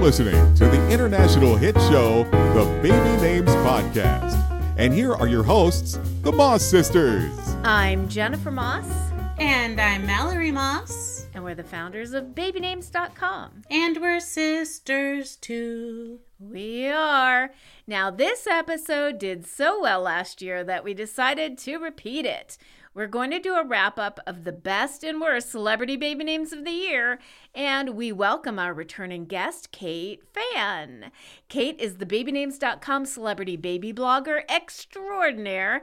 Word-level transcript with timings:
Listening 0.00 0.54
to 0.54 0.64
the 0.66 0.90
international 0.90 1.56
hit 1.56 1.74
show, 1.76 2.24
The 2.54 2.64
Baby 2.82 3.20
Names 3.22 3.50
Podcast. 3.56 4.36
And 4.78 4.94
here 4.94 5.14
are 5.14 5.26
your 5.28 5.42
hosts, 5.42 5.98
the 6.22 6.32
Moss 6.32 6.62
Sisters. 6.62 7.30
I'm 7.64 8.08
Jennifer 8.08 8.50
Moss, 8.50 8.86
And 9.38 9.78
I'm 9.80 10.06
Mallory 10.06 10.50
Moss. 10.50 11.26
and 11.34 11.44
we're 11.44 11.54
the 11.54 11.62
founders 11.64 12.12
of 12.12 12.28
babynames.com. 12.34 13.62
And 13.70 13.98
we're 14.00 14.20
sisters 14.20 15.36
too. 15.36 16.20
We 16.38 16.88
are. 16.88 17.50
Now, 17.86 18.10
this 18.10 18.46
episode 18.46 19.18
did 19.18 19.46
so 19.46 19.80
well 19.82 20.00
last 20.00 20.40
year 20.40 20.64
that 20.64 20.82
we 20.82 20.94
decided 20.94 21.58
to 21.58 21.76
repeat 21.76 22.24
it. 22.24 22.56
We're 22.92 23.06
going 23.06 23.30
to 23.30 23.38
do 23.38 23.54
a 23.54 23.64
wrap 23.64 24.00
up 24.00 24.18
of 24.26 24.42
the 24.42 24.50
best 24.50 25.04
and 25.04 25.20
worst 25.20 25.52
celebrity 25.52 25.96
baby 25.96 26.24
names 26.24 26.52
of 26.52 26.64
the 26.64 26.72
year, 26.72 27.20
and 27.54 27.90
we 27.90 28.10
welcome 28.10 28.58
our 28.58 28.74
returning 28.74 29.26
guest, 29.26 29.70
Kate 29.70 30.24
Fann. 30.34 31.12
Kate 31.48 31.78
is 31.78 31.98
the 31.98 32.04
babynames.com 32.06 33.06
celebrity 33.06 33.56
baby 33.56 33.92
blogger 33.92 34.42
extraordinaire, 34.48 35.82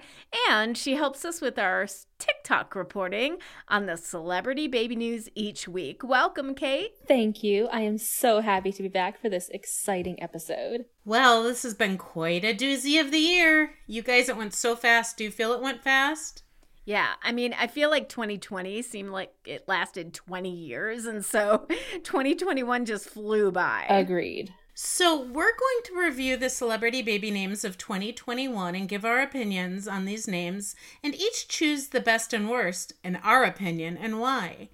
and 0.49 0.77
she 0.77 0.95
helps 0.95 1.23
us 1.23 1.39
with 1.39 1.57
our 1.57 1.87
TikTok 2.19 2.75
reporting 2.75 3.37
on 3.69 3.85
the 3.85 3.95
celebrity 3.95 4.67
baby 4.67 4.97
news 4.97 5.29
each 5.33 5.65
week. 5.65 6.03
Welcome, 6.03 6.55
Kate. 6.55 6.91
Thank 7.07 7.41
you. 7.41 7.69
I 7.71 7.81
am 7.81 7.97
so 7.97 8.41
happy 8.41 8.73
to 8.73 8.83
be 8.83 8.89
back 8.89 9.17
for 9.17 9.29
this 9.29 9.47
exciting 9.53 10.21
episode. 10.21 10.83
Well, 11.05 11.43
this 11.43 11.63
has 11.63 11.73
been 11.73 11.97
quite 11.97 12.43
a 12.43 12.53
doozy 12.53 12.99
of 12.99 13.11
the 13.11 13.19
year. 13.19 13.75
You 13.87 14.01
guys, 14.01 14.27
it 14.27 14.35
went 14.35 14.53
so 14.53 14.75
fast. 14.75 15.15
Do 15.15 15.23
you 15.23 15.31
feel 15.31 15.53
it 15.53 15.61
went 15.61 15.81
fast? 15.81 16.43
Yeah, 16.87 17.15
I 17.21 17.33
mean, 17.33 17.53
I 17.53 17.67
feel 17.67 17.89
like 17.89 18.07
2020 18.07 18.81
seemed 18.81 19.09
like 19.09 19.33
it 19.43 19.65
lasted 19.67 20.13
20 20.13 20.49
years, 20.49 21.05
and 21.05 21.23
so 21.23 21.67
2021 22.03 22.85
just 22.85 23.09
flew 23.09 23.51
by. 23.51 23.85
Agreed. 23.89 24.53
So, 24.73 25.19
we're 25.21 25.57
going 25.57 25.81
to 25.83 25.99
review 25.99 26.37
the 26.37 26.49
celebrity 26.49 27.01
baby 27.01 27.29
names 27.29 27.65
of 27.65 27.77
2021 27.77 28.73
and 28.73 28.87
give 28.87 29.03
our 29.03 29.19
opinions 29.19 29.85
on 29.85 30.05
these 30.05 30.29
names, 30.29 30.77
and 31.03 31.13
each 31.13 31.49
choose 31.49 31.89
the 31.89 31.99
best 31.99 32.31
and 32.31 32.49
worst, 32.49 32.93
in 33.03 33.17
our 33.17 33.43
opinion, 33.43 33.97
and 33.97 34.21
why. 34.21 34.69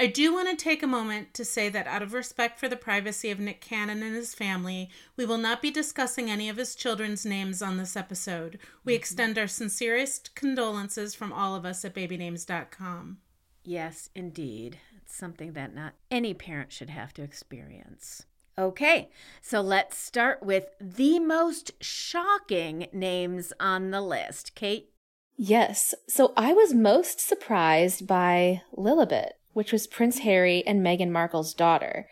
I 0.00 0.06
do 0.06 0.32
want 0.32 0.48
to 0.48 0.54
take 0.54 0.84
a 0.84 0.86
moment 0.86 1.34
to 1.34 1.44
say 1.44 1.68
that 1.70 1.88
out 1.88 2.02
of 2.02 2.12
respect 2.12 2.60
for 2.60 2.68
the 2.68 2.76
privacy 2.76 3.32
of 3.32 3.40
Nick 3.40 3.60
Cannon 3.60 4.00
and 4.00 4.14
his 4.14 4.32
family, 4.32 4.90
we 5.16 5.26
will 5.26 5.38
not 5.38 5.60
be 5.60 5.72
discussing 5.72 6.30
any 6.30 6.48
of 6.48 6.56
his 6.56 6.76
children's 6.76 7.26
names 7.26 7.60
on 7.60 7.78
this 7.78 7.96
episode. 7.96 8.60
We 8.84 8.92
mm-hmm. 8.92 8.98
extend 8.98 9.38
our 9.38 9.48
sincerest 9.48 10.36
condolences 10.36 11.16
from 11.16 11.32
all 11.32 11.56
of 11.56 11.64
us 11.64 11.84
at 11.84 11.96
babynames.com. 11.96 13.18
Yes, 13.64 14.08
indeed. 14.14 14.78
It's 15.02 15.16
something 15.16 15.54
that 15.54 15.74
not 15.74 15.94
any 16.12 16.32
parent 16.32 16.70
should 16.70 16.90
have 16.90 17.12
to 17.14 17.22
experience. 17.22 18.24
Okay, 18.56 19.10
so 19.40 19.60
let's 19.60 19.98
start 19.98 20.44
with 20.44 20.66
the 20.80 21.18
most 21.18 21.72
shocking 21.80 22.86
names 22.92 23.52
on 23.58 23.90
the 23.90 24.00
list. 24.00 24.54
Kate? 24.54 24.90
Yes. 25.36 25.94
So 26.08 26.32
I 26.36 26.52
was 26.52 26.72
most 26.74 27.20
surprised 27.20 28.06
by 28.06 28.62
Lilibet, 28.76 29.32
which 29.58 29.72
was 29.72 29.88
Prince 29.88 30.20
Harry 30.20 30.64
and 30.68 30.86
Meghan 30.86 31.10
Markle's 31.10 31.52
daughter. 31.52 32.08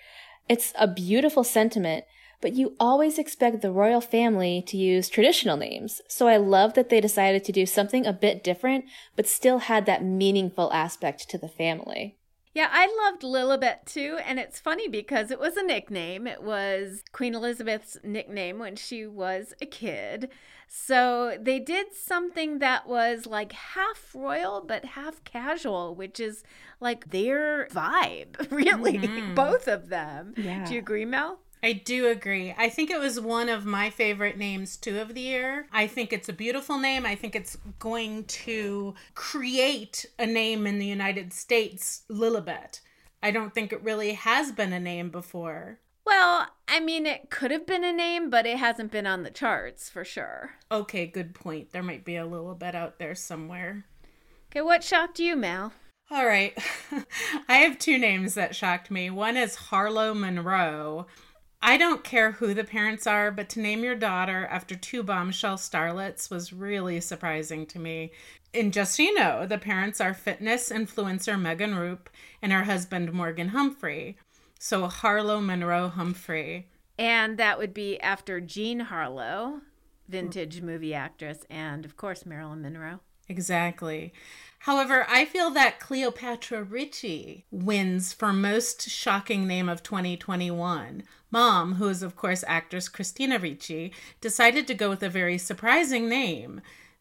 It's 0.48 0.72
a 0.76 0.88
beautiful 0.88 1.44
sentiment, 1.44 2.04
but 2.40 2.54
you 2.54 2.74
always 2.80 3.20
expect 3.20 3.62
the 3.62 3.70
royal 3.70 4.00
family 4.00 4.64
to 4.66 4.76
use 4.76 5.08
traditional 5.08 5.56
names. 5.56 6.00
So 6.08 6.26
I 6.26 6.38
love 6.38 6.74
that 6.74 6.88
they 6.88 7.00
decided 7.00 7.44
to 7.44 7.52
do 7.52 7.64
something 7.64 8.04
a 8.04 8.12
bit 8.12 8.42
different, 8.42 8.86
but 9.14 9.28
still 9.28 9.58
had 9.58 9.86
that 9.86 10.04
meaningful 10.04 10.72
aspect 10.72 11.30
to 11.30 11.38
the 11.38 11.46
family. 11.46 12.16
Yeah, 12.56 12.70
I 12.72 12.86
loved 13.04 13.20
Lilibet 13.20 13.84
too, 13.84 14.18
and 14.24 14.38
it's 14.38 14.58
funny 14.58 14.88
because 14.88 15.30
it 15.30 15.38
was 15.38 15.58
a 15.58 15.62
nickname. 15.62 16.26
It 16.26 16.42
was 16.42 17.04
Queen 17.12 17.34
Elizabeth's 17.34 17.98
nickname 18.02 18.58
when 18.58 18.76
she 18.76 19.06
was 19.06 19.52
a 19.60 19.66
kid. 19.66 20.30
So 20.66 21.36
they 21.38 21.58
did 21.58 21.92
something 21.92 22.60
that 22.60 22.88
was 22.88 23.26
like 23.26 23.52
half 23.52 24.14
royal 24.14 24.62
but 24.66 24.86
half 24.86 25.22
casual, 25.22 25.94
which 25.94 26.18
is 26.18 26.44
like 26.80 27.10
their 27.10 27.66
vibe, 27.66 28.36
really, 28.50 29.00
mm-hmm. 29.00 29.34
both 29.34 29.68
of 29.68 29.90
them. 29.90 30.32
Yeah. 30.38 30.64
Do 30.64 30.72
you 30.72 30.78
agree, 30.78 31.04
Mel? 31.04 31.40
I 31.66 31.72
do 31.72 32.06
agree. 32.06 32.54
I 32.56 32.68
think 32.68 32.92
it 32.92 33.00
was 33.00 33.18
one 33.18 33.48
of 33.48 33.66
my 33.66 33.90
favorite 33.90 34.38
names 34.38 34.76
too 34.76 35.00
of 35.00 35.14
the 35.14 35.20
year. 35.20 35.66
I 35.72 35.88
think 35.88 36.12
it's 36.12 36.28
a 36.28 36.32
beautiful 36.32 36.78
name. 36.78 37.04
I 37.04 37.16
think 37.16 37.34
it's 37.34 37.58
going 37.80 38.22
to 38.26 38.94
create 39.16 40.06
a 40.16 40.26
name 40.26 40.64
in 40.68 40.78
the 40.78 40.86
United 40.86 41.32
States, 41.32 42.02
Lilibet. 42.08 42.78
I 43.20 43.32
don't 43.32 43.52
think 43.52 43.72
it 43.72 43.82
really 43.82 44.12
has 44.12 44.52
been 44.52 44.72
a 44.72 44.78
name 44.78 45.10
before. 45.10 45.80
Well, 46.04 46.46
I 46.68 46.78
mean, 46.78 47.04
it 47.04 47.30
could 47.30 47.50
have 47.50 47.66
been 47.66 47.82
a 47.82 47.92
name, 47.92 48.30
but 48.30 48.46
it 48.46 48.58
hasn't 48.58 48.92
been 48.92 49.08
on 49.08 49.24
the 49.24 49.30
charts 49.32 49.90
for 49.90 50.04
sure. 50.04 50.52
Okay, 50.70 51.04
good 51.04 51.34
point. 51.34 51.72
There 51.72 51.82
might 51.82 52.04
be 52.04 52.14
a 52.14 52.24
Lilibet 52.24 52.76
out 52.76 53.00
there 53.00 53.16
somewhere. 53.16 53.86
Okay, 54.52 54.60
what 54.60 54.84
shocked 54.84 55.18
you, 55.18 55.34
Mel? 55.34 55.72
All 56.12 56.26
right. 56.26 56.56
I 57.48 57.56
have 57.56 57.80
two 57.80 57.98
names 57.98 58.34
that 58.34 58.54
shocked 58.54 58.88
me. 58.88 59.10
One 59.10 59.36
is 59.36 59.56
Harlow 59.56 60.14
Monroe. 60.14 61.08
I 61.62 61.76
don't 61.76 62.04
care 62.04 62.32
who 62.32 62.54
the 62.54 62.64
parents 62.64 63.06
are, 63.06 63.30
but 63.30 63.48
to 63.50 63.60
name 63.60 63.82
your 63.82 63.94
daughter 63.94 64.46
after 64.50 64.76
two 64.76 65.02
bombshell 65.02 65.56
starlets 65.56 66.30
was 66.30 66.52
really 66.52 67.00
surprising 67.00 67.66
to 67.66 67.78
me. 67.78 68.12
And 68.54 68.72
just 68.72 68.94
so 68.94 69.02
you 69.02 69.14
know, 69.14 69.46
the 69.46 69.58
parents 69.58 70.00
are 70.00 70.14
fitness 70.14 70.70
influencer 70.70 71.40
Megan 71.40 71.74
Roup 71.74 72.08
and 72.40 72.52
her 72.52 72.64
husband 72.64 73.12
Morgan 73.12 73.48
Humphrey. 73.48 74.16
So 74.58 74.86
Harlow 74.86 75.40
Monroe 75.40 75.88
Humphrey. 75.88 76.68
And 76.98 77.36
that 77.38 77.58
would 77.58 77.74
be 77.74 78.00
after 78.00 78.40
Jean 78.40 78.80
Harlow, 78.80 79.60
vintage 80.08 80.62
movie 80.62 80.94
actress, 80.94 81.44
and 81.50 81.84
of 81.84 81.96
course, 81.96 82.24
Marilyn 82.24 82.62
Monroe. 82.62 83.00
Exactly. 83.28 84.12
However, 84.60 85.06
I 85.08 85.24
feel 85.24 85.50
that 85.50 85.80
Cleopatra 85.80 86.62
Ricci 86.62 87.44
wins 87.50 88.12
for 88.12 88.32
most 88.32 88.88
shocking 88.88 89.46
name 89.46 89.68
of 89.68 89.82
2021. 89.82 91.02
Mom, 91.30 91.74
who 91.74 91.88
is 91.88 92.02
of 92.02 92.16
course 92.16 92.44
actress 92.46 92.88
Christina 92.88 93.38
Ricci, 93.38 93.92
decided 94.20 94.66
to 94.66 94.74
go 94.74 94.88
with 94.88 95.02
a 95.02 95.08
very 95.08 95.38
surprising 95.38 96.08
name. 96.08 96.60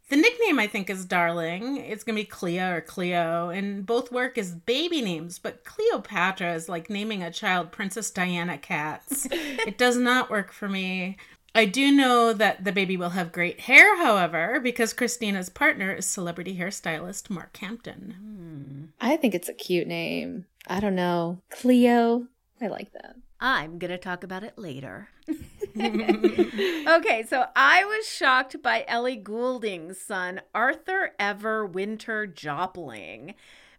The 0.10 0.18
nickname 0.18 0.60
I 0.60 0.68
think 0.68 0.90
is 0.90 1.04
darling. 1.04 1.78
It's 1.78 2.04
going 2.04 2.16
to 2.16 2.22
be 2.22 2.28
Cleo 2.28 2.76
or 2.76 2.82
Cleo, 2.82 3.50
and 3.50 3.86
both 3.86 4.12
work 4.12 4.38
as 4.38 4.52
baby 4.52 5.02
names, 5.02 5.40
but 5.40 5.64
Cleopatra 5.64 6.54
is 6.54 6.70
like 6.70 6.92
naming 6.92 7.24
a 7.24 7.32
child 7.32 7.72
Princess 7.72 8.12
Diana 8.12 8.58
Katz. 8.58 9.28
it 9.32 9.80
does 9.80 9.98
not 9.98 10.30
work 10.30 10.52
for 10.52 10.70
me. 10.70 11.18
I 11.56 11.66
do 11.66 11.92
know 11.92 12.34
that 12.34 12.66
the 12.66 12.74
baby 12.74 12.98
will 12.98 13.12
have 13.12 13.32
great 13.32 13.62
hair, 13.62 13.98
however, 13.98 14.60
because 14.60 14.94
Christina's 14.94 15.50
partner 15.50 15.94
is 15.94 16.06
celebrity 16.06 16.58
hairstylist 16.58 17.30
Mark 17.30 17.56
Hampton. 17.58 18.16
Hmm. 18.20 18.86
I 19.00 19.16
think 19.16 19.34
it's 19.34 19.50
a 19.50 19.54
cute 19.54 19.88
name. 19.88 20.46
I 20.68 20.82
don't 20.82 20.96
know. 20.96 21.40
Cleo. 21.50 22.28
I 22.62 22.68
like 22.68 22.92
that. 22.94 23.16
I'm 23.40 23.78
going 23.78 23.92
to 23.92 23.98
talk 23.98 24.24
about 24.24 24.44
it 24.44 24.58
later. 24.58 25.10
okay, 25.78 27.24
so 27.28 27.46
I 27.56 27.84
was 27.84 28.08
shocked 28.08 28.62
by 28.62 28.86
Ellie 28.88 29.18
Goulding's 29.18 30.00
son, 30.00 30.42
Arthur 30.54 31.12
Ever 31.20 31.66
Winter 31.66 32.26
Jopling. 32.28 33.34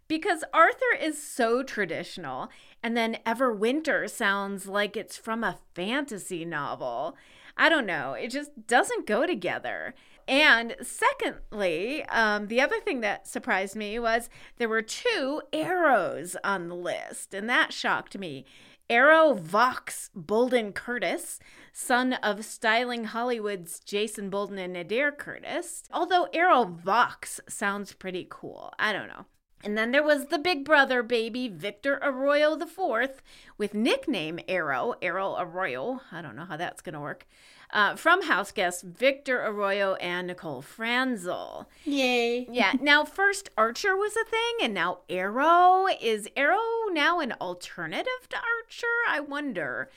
Because 0.08 0.44
Arthur 0.53 0.94
is 1.00 1.20
so 1.20 1.62
traditional, 1.62 2.49
and 2.82 2.97
then 2.97 3.19
Ever 3.26 3.53
Winter 3.53 4.06
sounds 4.06 4.67
like 4.67 4.97
it's 4.97 5.17
from 5.17 5.43
a 5.43 5.58
fantasy 5.75 6.44
novel. 6.44 7.17
I 7.56 7.69
don't 7.69 7.87
know, 7.87 8.12
it 8.12 8.29
just 8.29 8.67
doesn't 8.67 9.06
go 9.06 9.26
together. 9.26 9.94
And 10.29 10.76
secondly, 10.82 12.05
um, 12.06 12.49
the 12.49 12.61
other 12.61 12.81
thing 12.81 13.00
that 13.00 13.26
surprised 13.26 13.76
me 13.76 13.99
was 13.99 14.29
there 14.58 14.69
were 14.69 14.82
two 14.82 15.43
arrows 15.53 16.37
on 16.44 16.69
the 16.69 16.75
list, 16.75 17.32
and 17.32 17.49
that 17.49 17.73
shocked 17.73 18.19
me. 18.19 18.44
Arrow 18.88 19.35
Vox 19.35 20.11
Bolden 20.15 20.73
Curtis, 20.73 21.41
son 21.73 22.12
of 22.15 22.44
styling 22.44 23.05
Hollywood's 23.05 23.81
Jason 23.81 24.31
Bolden 24.31 24.59
and 24.59 24.77
Adair 24.77 25.11
Curtis. 25.11 25.83
Although 25.93 26.29
Arrow 26.33 26.65
Vox 26.65 27.41
sounds 27.49 27.93
pretty 27.93 28.27
cool. 28.31 28.73
I 28.79 28.93
don't 28.93 29.09
know. 29.09 29.27
And 29.65 29.77
then 29.77 29.91
there 29.91 30.05
was 30.05 30.27
the 30.27 30.38
big 30.38 30.65
brother 30.65 31.03
baby, 31.03 31.49
Victor 31.49 31.99
Arroyo 32.00 32.56
IV, 32.61 33.23
with 33.59 33.75
nickname 33.75 34.38
Arrow, 34.47 34.94
Arrow 35.03 35.35
Arroyo. 35.37 36.00
I 36.12 36.23
don't 36.23 36.37
know 36.37 36.44
how 36.44 36.56
that's 36.56 36.82
going 36.82 36.94
to 36.94 37.00
work. 37.00 37.27
Uh, 37.73 37.97
from 37.97 38.23
house 38.23 38.53
guests 38.53 38.83
Victor 38.83 39.45
Arroyo 39.45 39.95
and 39.95 40.29
Nicole 40.29 40.63
Franzel. 40.63 41.69
Yay. 41.85 42.47
Yeah. 42.51 42.73
Now, 42.81 43.05
first 43.05 43.51
Archer 43.59 43.97
was 43.97 44.17
a 44.17 44.25
thing, 44.25 44.55
and 44.63 44.73
now 44.73 44.99
Arrow. 45.11 45.87
Is 46.01 46.29
Arrow 46.37 46.89
now 46.93 47.19
an 47.21 47.33
alternative 47.41 48.29
to 48.31 48.37
Archer? 48.37 48.87
I 49.09 49.21
wonder. 49.21 49.91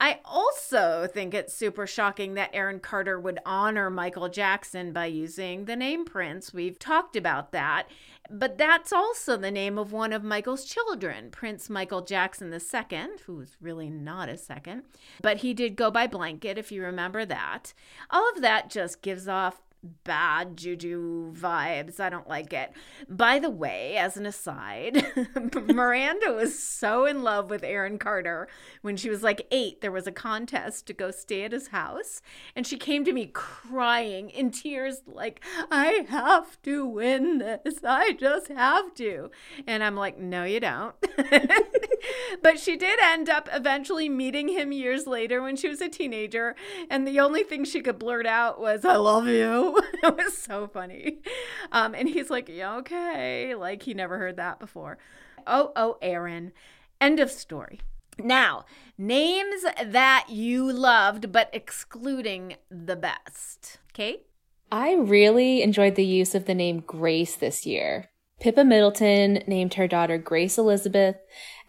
I 0.00 0.20
also 0.24 1.06
think 1.06 1.34
it's 1.34 1.54
super 1.54 1.86
shocking 1.86 2.34
that 2.34 2.50
Aaron 2.52 2.80
Carter 2.80 3.18
would 3.18 3.38
honor 3.46 3.90
Michael 3.90 4.28
Jackson 4.28 4.92
by 4.92 5.06
using 5.06 5.64
the 5.64 5.76
name 5.76 6.04
Prince. 6.04 6.52
We've 6.52 6.78
talked 6.78 7.16
about 7.16 7.52
that. 7.52 7.86
But 8.30 8.56
that's 8.56 8.92
also 8.92 9.36
the 9.36 9.50
name 9.50 9.78
of 9.78 9.92
one 9.92 10.12
of 10.12 10.24
Michael's 10.24 10.64
children, 10.64 11.30
Prince 11.30 11.68
Michael 11.68 12.00
Jackson 12.00 12.52
II, 12.52 13.06
who 13.26 13.36
was 13.36 13.56
really 13.60 13.90
not 13.90 14.30
a 14.30 14.38
second. 14.38 14.84
But 15.20 15.38
he 15.38 15.52
did 15.52 15.76
go 15.76 15.90
by 15.90 16.06
Blanket, 16.06 16.56
if 16.56 16.72
you 16.72 16.82
remember 16.82 17.26
that. 17.26 17.74
All 18.10 18.28
of 18.34 18.40
that 18.40 18.70
just 18.70 19.02
gives 19.02 19.28
off 19.28 19.60
bad 20.04 20.56
juju 20.56 21.32
vibes. 21.32 22.00
I 22.00 22.10
don't 22.10 22.28
like 22.28 22.52
it. 22.52 22.72
By 23.08 23.38
the 23.38 23.50
way, 23.50 23.96
as 23.96 24.16
an 24.16 24.26
aside, 24.26 25.06
Miranda 25.68 26.32
was 26.32 26.58
so 26.58 27.04
in 27.04 27.22
love 27.22 27.50
with 27.50 27.62
Aaron 27.62 27.98
Carter 27.98 28.48
when 28.82 28.96
she 28.96 29.10
was 29.10 29.22
like 29.22 29.46
eight. 29.50 29.80
There 29.80 29.92
was 29.92 30.06
a 30.06 30.12
contest 30.12 30.86
to 30.86 30.92
go 30.92 31.10
stay 31.10 31.44
at 31.44 31.52
his 31.52 31.68
house, 31.68 32.22
and 32.56 32.66
she 32.66 32.76
came 32.76 33.04
to 33.04 33.12
me 33.12 33.30
crying 33.32 34.30
in 34.30 34.50
tears, 34.50 35.02
like, 35.06 35.42
I 35.70 36.06
have 36.08 36.60
to 36.62 36.86
win 36.86 37.38
this. 37.38 37.76
I 37.84 38.12
just 38.12 38.48
have 38.48 38.94
to. 38.94 39.30
And 39.66 39.84
I'm 39.84 39.96
like, 39.96 40.18
no, 40.18 40.44
you 40.44 40.60
don't. 40.60 40.94
but 42.42 42.58
she 42.58 42.76
did 42.76 42.98
end 43.00 43.28
up 43.28 43.48
eventually 43.52 44.08
meeting 44.08 44.48
him 44.48 44.72
years 44.72 45.06
later 45.06 45.42
when 45.42 45.56
she 45.56 45.68
was 45.68 45.80
a 45.80 45.88
teenager, 45.88 46.56
and 46.88 47.06
the 47.06 47.20
only 47.20 47.42
thing 47.42 47.64
she 47.64 47.80
could 47.80 47.98
blurt 47.98 48.26
out 48.26 48.60
was, 48.60 48.84
I 48.84 48.96
love 48.96 49.26
you. 49.28 49.73
it 50.02 50.16
was 50.16 50.36
so 50.36 50.66
funny. 50.66 51.20
Um, 51.72 51.94
and 51.94 52.08
he's 52.08 52.30
like, 52.30 52.48
yeah, 52.48 52.76
okay. 52.76 53.54
Like 53.54 53.82
he 53.82 53.94
never 53.94 54.18
heard 54.18 54.36
that 54.36 54.58
before. 54.58 54.98
Oh, 55.46 55.72
oh, 55.76 55.98
Aaron. 56.00 56.52
End 57.00 57.20
of 57.20 57.30
story. 57.30 57.80
Now, 58.18 58.64
names 58.96 59.62
that 59.84 60.26
you 60.28 60.72
loved, 60.72 61.32
but 61.32 61.50
excluding 61.52 62.56
the 62.70 62.96
best. 62.96 63.78
Kate? 63.92 64.26
I 64.70 64.94
really 64.94 65.62
enjoyed 65.62 65.94
the 65.94 66.04
use 66.04 66.34
of 66.34 66.46
the 66.46 66.54
name 66.54 66.80
Grace 66.80 67.36
this 67.36 67.66
year. 67.66 68.10
Pippa 68.40 68.64
Middleton 68.64 69.42
named 69.46 69.74
her 69.74 69.86
daughter 69.86 70.18
Grace 70.18 70.58
Elizabeth, 70.58 71.16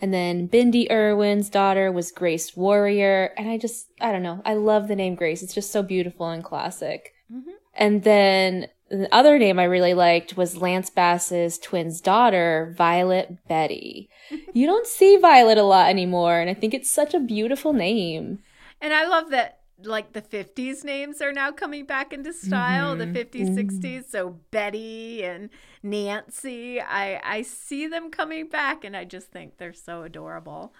and 0.01 0.13
then 0.13 0.49
Bindi 0.49 0.89
Irwin's 0.89 1.49
daughter 1.49 1.91
was 1.91 2.11
Grace 2.11 2.55
Warrior. 2.55 3.33
And 3.37 3.49
I 3.49 3.57
just, 3.57 3.87
I 4.01 4.11
don't 4.11 4.23
know, 4.23 4.41
I 4.45 4.55
love 4.55 4.87
the 4.87 4.95
name 4.95 5.15
Grace. 5.15 5.43
It's 5.43 5.53
just 5.53 5.71
so 5.71 5.83
beautiful 5.83 6.29
and 6.29 6.43
classic. 6.43 7.13
Mm-hmm. 7.31 7.51
And 7.75 8.03
then 8.03 8.67
the 8.89 9.13
other 9.13 9.37
name 9.37 9.59
I 9.59 9.63
really 9.63 9.93
liked 9.93 10.37
was 10.37 10.57
Lance 10.57 10.89
Bass's 10.89 11.57
twin's 11.57 12.01
daughter, 12.01 12.73
Violet 12.77 13.47
Betty. 13.47 14.09
you 14.53 14.67
don't 14.67 14.87
see 14.87 15.17
Violet 15.17 15.57
a 15.57 15.63
lot 15.63 15.89
anymore, 15.89 16.39
and 16.39 16.49
I 16.49 16.53
think 16.53 16.73
it's 16.73 16.89
such 16.89 17.13
a 17.13 17.19
beautiful 17.19 17.73
name. 17.73 18.39
And 18.81 18.93
I 18.93 19.07
love 19.07 19.29
that 19.31 19.59
like 19.83 20.13
the 20.13 20.21
50s 20.21 20.83
names 20.83 21.21
are 21.21 21.33
now 21.33 21.51
coming 21.51 21.85
back 21.85 22.13
into 22.13 22.31
style 22.31 22.95
mm-hmm. 22.95 23.11
the 23.11 23.25
50s 23.25 23.49
mm-hmm. 23.49 23.85
60s 23.85 24.05
so 24.05 24.39
betty 24.49 25.21
and 25.23 25.49
nancy 25.83 26.79
i 26.79 27.19
i 27.23 27.41
see 27.41 27.85
them 27.85 28.09
coming 28.09 28.47
back 28.47 28.85
and 28.85 28.95
i 28.95 29.03
just 29.03 29.27
think 29.27 29.57
they're 29.57 29.73
so 29.73 30.03
adorable 30.03 30.73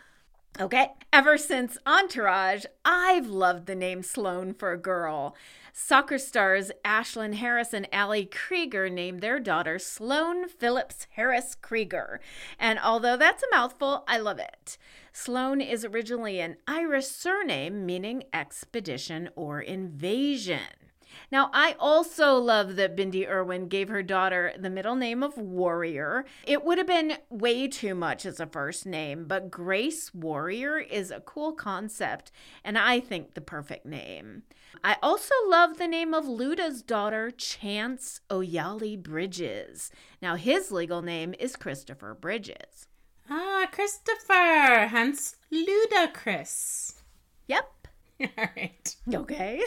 okay 0.60 0.94
ever 1.12 1.38
since 1.38 1.78
entourage 1.86 2.66
i've 2.86 3.28
loved 3.28 3.66
the 3.66 3.76
name 3.76 4.02
sloane 4.02 4.54
for 4.54 4.72
a 4.72 4.78
girl 4.78 5.36
Soccer 5.78 6.18
stars 6.18 6.72
Ashlyn 6.86 7.34
Harris 7.34 7.74
and 7.74 7.86
Ali 7.92 8.26
Krieger 8.28 8.90
named 8.90 9.20
their 9.20 9.42
daughter 9.42 9.78
Sloane 9.78 10.48
Phillips 10.48 11.06
Harris 11.16 11.54
Krieger. 11.54 12.22
And 12.58 12.80
although 12.80 13.18
that's 13.18 13.44
a 13.44 13.54
mouthful, 13.54 14.06
I 14.08 14.18
love 14.18 14.40
it. 14.40 14.78
Sloane 15.12 15.60
is 15.60 15.84
originally 15.84 16.40
an 16.40 16.56
Irish 16.66 17.08
surname 17.08 17.86
meaning 17.86 18.24
expedition 18.34 19.30
or 19.36 19.60
invasion. 19.60 20.85
Now, 21.32 21.50
I 21.54 21.76
also 21.80 22.36
love 22.38 22.76
that 22.76 22.96
Bindi 22.96 23.28
Irwin 23.28 23.68
gave 23.68 23.90
her 23.90 24.04
daughter 24.04 24.54
the 24.58 24.70
middle 24.70 24.96
name 24.96 25.24
of 25.24 25.38
Warrior. 25.38 26.26
It 26.46 26.64
would 26.64 26.78
have 26.78 26.88
been 26.88 27.18
way 27.30 27.68
too 27.68 27.96
much 27.96 28.26
as 28.26 28.40
a 28.40 28.46
first 28.46 28.86
name, 28.86 29.26
but 29.26 29.52
Grace 29.52 30.14
Warrior 30.14 30.78
is 30.80 31.12
a 31.12 31.20
cool 31.20 31.54
concept 31.54 32.32
and 32.64 32.78
I 32.78 33.00
think 33.00 33.34
the 33.34 33.42
perfect 33.42 33.86
name. 33.86 34.44
I 34.84 34.98
also 35.02 35.34
love 35.48 35.78
the 35.78 35.88
name 35.88 36.14
of 36.14 36.26
Luda's 36.26 36.82
daughter, 36.82 37.32
Chance 37.32 38.22
Oyali 38.30 39.02
Bridges. 39.02 39.92
Now, 40.22 40.36
his 40.36 40.72
legal 40.72 41.02
name 41.02 41.34
is 41.40 41.56
Christopher 41.56 42.14
Bridges. 42.14 42.88
Ah, 43.30 43.68
Christopher, 43.72 44.88
hence 44.88 45.38
Ludacris. 45.52 47.02
Yep. 47.48 47.72
All 48.22 48.48
right. 48.56 48.96
Okay. 49.14 49.62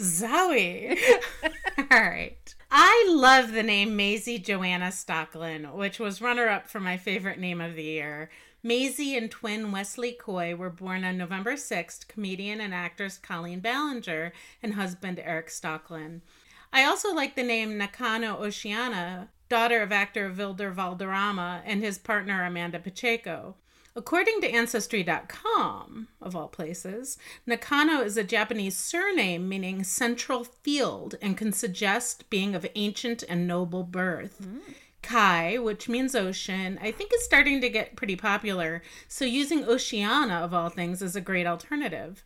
Zoe. 0.00 0.98
All 1.90 2.00
right. 2.00 2.54
I 2.70 3.06
love 3.10 3.52
the 3.52 3.62
name 3.62 3.96
Maisy 3.96 4.42
Joanna 4.42 4.86
Stocklin, 4.86 5.72
which 5.74 5.98
was 5.98 6.20
runner 6.20 6.48
up 6.48 6.68
for 6.68 6.80
my 6.80 6.96
favorite 6.96 7.38
name 7.38 7.60
of 7.60 7.74
the 7.74 7.82
year. 7.82 8.30
Maisy 8.64 9.16
and 9.16 9.30
twin 9.30 9.72
Wesley 9.72 10.12
Coy 10.12 10.54
were 10.54 10.70
born 10.70 11.04
on 11.04 11.18
November 11.18 11.52
6th, 11.52 12.08
comedian 12.08 12.60
and 12.60 12.72
actress 12.72 13.18
Colleen 13.18 13.60
Ballinger 13.60 14.32
and 14.62 14.74
husband 14.74 15.20
Eric 15.22 15.48
Stocklin. 15.48 16.22
I 16.72 16.84
also 16.84 17.14
like 17.14 17.36
the 17.36 17.42
name 17.42 17.76
Nakano 17.76 18.38
Oceana, 18.38 19.28
daughter 19.48 19.82
of 19.82 19.92
actor 19.92 20.32
Wilmer 20.36 20.70
Valderrama 20.70 21.62
and 21.64 21.82
his 21.82 21.98
partner 21.98 22.44
Amanda 22.44 22.78
Pacheco. 22.78 23.56
According 23.96 24.40
to 24.40 24.50
Ancestry.com, 24.50 26.08
of 26.20 26.34
all 26.34 26.48
places, 26.48 27.16
Nakano 27.46 28.00
is 28.00 28.16
a 28.16 28.24
Japanese 28.24 28.76
surname 28.76 29.48
meaning 29.48 29.84
central 29.84 30.42
field 30.42 31.14
and 31.22 31.36
can 31.36 31.52
suggest 31.52 32.28
being 32.28 32.56
of 32.56 32.66
ancient 32.74 33.22
and 33.28 33.46
noble 33.46 33.84
birth. 33.84 34.42
Mm. 34.42 34.74
Kai, 35.02 35.58
which 35.58 35.88
means 35.88 36.16
ocean, 36.16 36.78
I 36.82 36.90
think 36.90 37.12
is 37.14 37.24
starting 37.24 37.60
to 37.60 37.68
get 37.68 37.94
pretty 37.94 38.16
popular, 38.16 38.82
so 39.06 39.24
using 39.24 39.64
Oceana 39.64 40.36
of 40.36 40.52
all 40.52 40.70
things 40.70 41.00
is 41.00 41.14
a 41.14 41.20
great 41.20 41.46
alternative. 41.46 42.24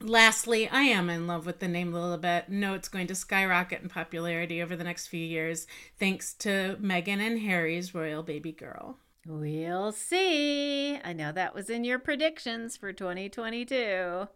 Lastly, 0.00 0.68
I 0.68 0.82
am 0.82 1.08
in 1.08 1.26
love 1.26 1.46
with 1.46 1.60
the 1.60 1.68
name 1.68 1.92
Lilibet. 1.92 2.48
Know 2.48 2.74
it's 2.74 2.88
going 2.88 3.06
to 3.06 3.14
skyrocket 3.14 3.82
in 3.82 3.88
popularity 3.88 4.62
over 4.62 4.76
the 4.76 4.84
next 4.84 5.06
few 5.06 5.24
years, 5.24 5.66
thanks 5.98 6.34
to 6.34 6.76
Meghan 6.80 7.20
and 7.20 7.40
Harry's 7.40 7.94
royal 7.94 8.22
baby 8.22 8.52
girl. 8.52 8.98
We'll 9.26 9.92
see. 9.92 10.98
I 11.02 11.14
know 11.14 11.32
that 11.32 11.54
was 11.54 11.70
in 11.70 11.84
your 11.84 11.98
predictions 11.98 12.76
for 12.76 12.92
2022. 12.92 14.28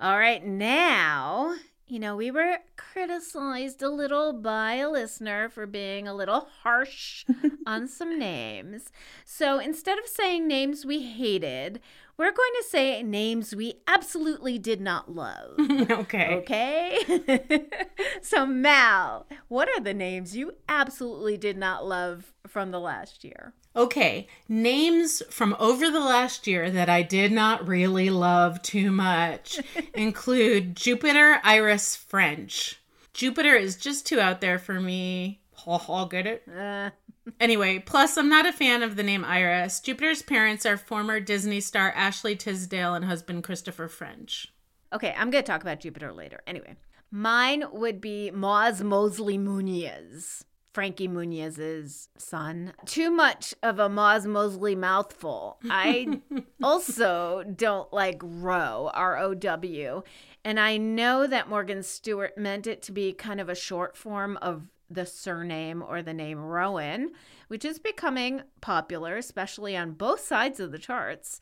All 0.00 0.18
right, 0.18 0.44
now 0.44 1.56
you 1.90 1.98
know, 1.98 2.16
we 2.16 2.30
were 2.30 2.58
criticized 2.76 3.82
a 3.82 3.88
little 3.88 4.32
by 4.32 4.74
a 4.74 4.88
listener 4.88 5.48
for 5.48 5.66
being 5.66 6.06
a 6.06 6.14
little 6.14 6.48
harsh 6.62 7.24
on 7.66 7.88
some 7.88 8.18
names. 8.18 8.92
So 9.24 9.58
instead 9.58 9.98
of 9.98 10.06
saying 10.06 10.46
names 10.46 10.86
we 10.86 11.02
hated, 11.02 11.80
we're 12.16 12.32
going 12.32 12.52
to 12.60 12.68
say 12.68 13.02
names 13.02 13.56
we 13.56 13.74
absolutely 13.88 14.58
did 14.58 14.80
not 14.80 15.14
love. 15.14 15.54
okay. 15.90 16.34
Okay. 16.36 17.66
so, 18.22 18.46
Mal, 18.46 19.26
what 19.48 19.68
are 19.68 19.80
the 19.80 19.94
names 19.94 20.36
you 20.36 20.52
absolutely 20.68 21.36
did 21.36 21.56
not 21.56 21.86
love 21.86 22.32
from 22.46 22.70
the 22.70 22.80
last 22.80 23.24
year? 23.24 23.54
Okay, 23.76 24.26
names 24.48 25.22
from 25.30 25.54
over 25.60 25.90
the 25.90 26.00
last 26.00 26.46
year 26.46 26.70
that 26.70 26.88
I 26.88 27.02
did 27.02 27.30
not 27.30 27.68
really 27.68 28.10
love 28.10 28.62
too 28.62 28.90
much 28.90 29.60
include 29.94 30.74
Jupiter 30.74 31.40
Iris 31.44 31.94
French. 31.94 32.80
Jupiter 33.12 33.54
is 33.54 33.76
just 33.76 34.06
too 34.06 34.18
out 34.20 34.40
there 34.40 34.58
for 34.58 34.80
me. 34.80 35.40
I'll 35.66 36.06
get 36.06 36.26
it. 36.26 36.42
Uh. 36.48 36.90
Anyway, 37.38 37.78
plus 37.78 38.16
I'm 38.16 38.28
not 38.28 38.46
a 38.46 38.52
fan 38.52 38.82
of 38.82 38.96
the 38.96 39.02
name 39.04 39.24
Iris. 39.24 39.78
Jupiter's 39.78 40.22
parents 40.22 40.66
are 40.66 40.76
former 40.76 41.20
Disney 41.20 41.60
star 41.60 41.92
Ashley 41.92 42.34
Tisdale 42.34 42.94
and 42.94 43.04
husband 43.04 43.44
Christopher 43.44 43.86
French. 43.88 44.48
Okay, 44.92 45.14
I'm 45.16 45.30
going 45.30 45.44
to 45.44 45.46
talk 45.46 45.60
about 45.60 45.80
Jupiter 45.80 46.12
later. 46.12 46.40
Anyway, 46.46 46.74
mine 47.10 47.64
would 47.72 48.00
be 48.00 48.32
Moz 48.34 48.82
Mosley 48.82 49.38
Muniz. 49.38 50.42
Frankie 50.72 51.08
Muniz's 51.08 52.08
son. 52.16 52.72
Too 52.86 53.10
much 53.10 53.54
of 53.62 53.78
a 53.78 53.88
Moz 53.88 54.24
Mosley 54.24 54.76
mouthful. 54.76 55.58
I 55.68 56.20
also 56.62 57.42
don't 57.42 57.92
like 57.92 58.20
Row, 58.22 58.90
R 58.94 59.18
O 59.18 59.34
W. 59.34 60.02
And 60.44 60.60
I 60.60 60.76
know 60.76 61.26
that 61.26 61.48
Morgan 61.48 61.82
Stewart 61.82 62.38
meant 62.38 62.66
it 62.66 62.82
to 62.82 62.92
be 62.92 63.12
kind 63.12 63.40
of 63.40 63.48
a 63.48 63.54
short 63.54 63.96
form 63.96 64.38
of 64.40 64.62
the 64.88 65.06
surname 65.06 65.82
or 65.86 66.02
the 66.02 66.14
name 66.14 66.38
Rowan, 66.38 67.12
which 67.48 67.64
is 67.64 67.78
becoming 67.78 68.42
popular, 68.60 69.16
especially 69.16 69.76
on 69.76 69.92
both 69.92 70.20
sides 70.20 70.60
of 70.60 70.72
the 70.72 70.78
charts. 70.78 71.40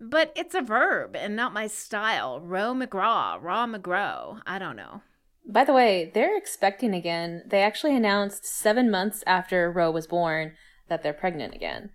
But 0.00 0.32
it's 0.34 0.54
a 0.54 0.62
verb 0.62 1.14
and 1.14 1.36
not 1.36 1.52
my 1.52 1.66
style. 1.66 2.40
Row 2.40 2.72
McGraw, 2.74 3.38
Raw 3.40 3.66
McGraw. 3.66 4.40
I 4.46 4.58
don't 4.58 4.76
know. 4.76 5.02
By 5.48 5.64
the 5.64 5.72
way, 5.72 6.10
they're 6.12 6.36
expecting 6.36 6.94
again. 6.94 7.42
They 7.46 7.62
actually 7.62 7.96
announced 7.96 8.44
seven 8.44 8.90
months 8.90 9.24
after 9.26 9.70
Row 9.70 9.90
was 9.90 10.06
born 10.06 10.52
that 10.88 11.02
they're 11.02 11.12
pregnant 11.12 11.54
again. 11.54 11.90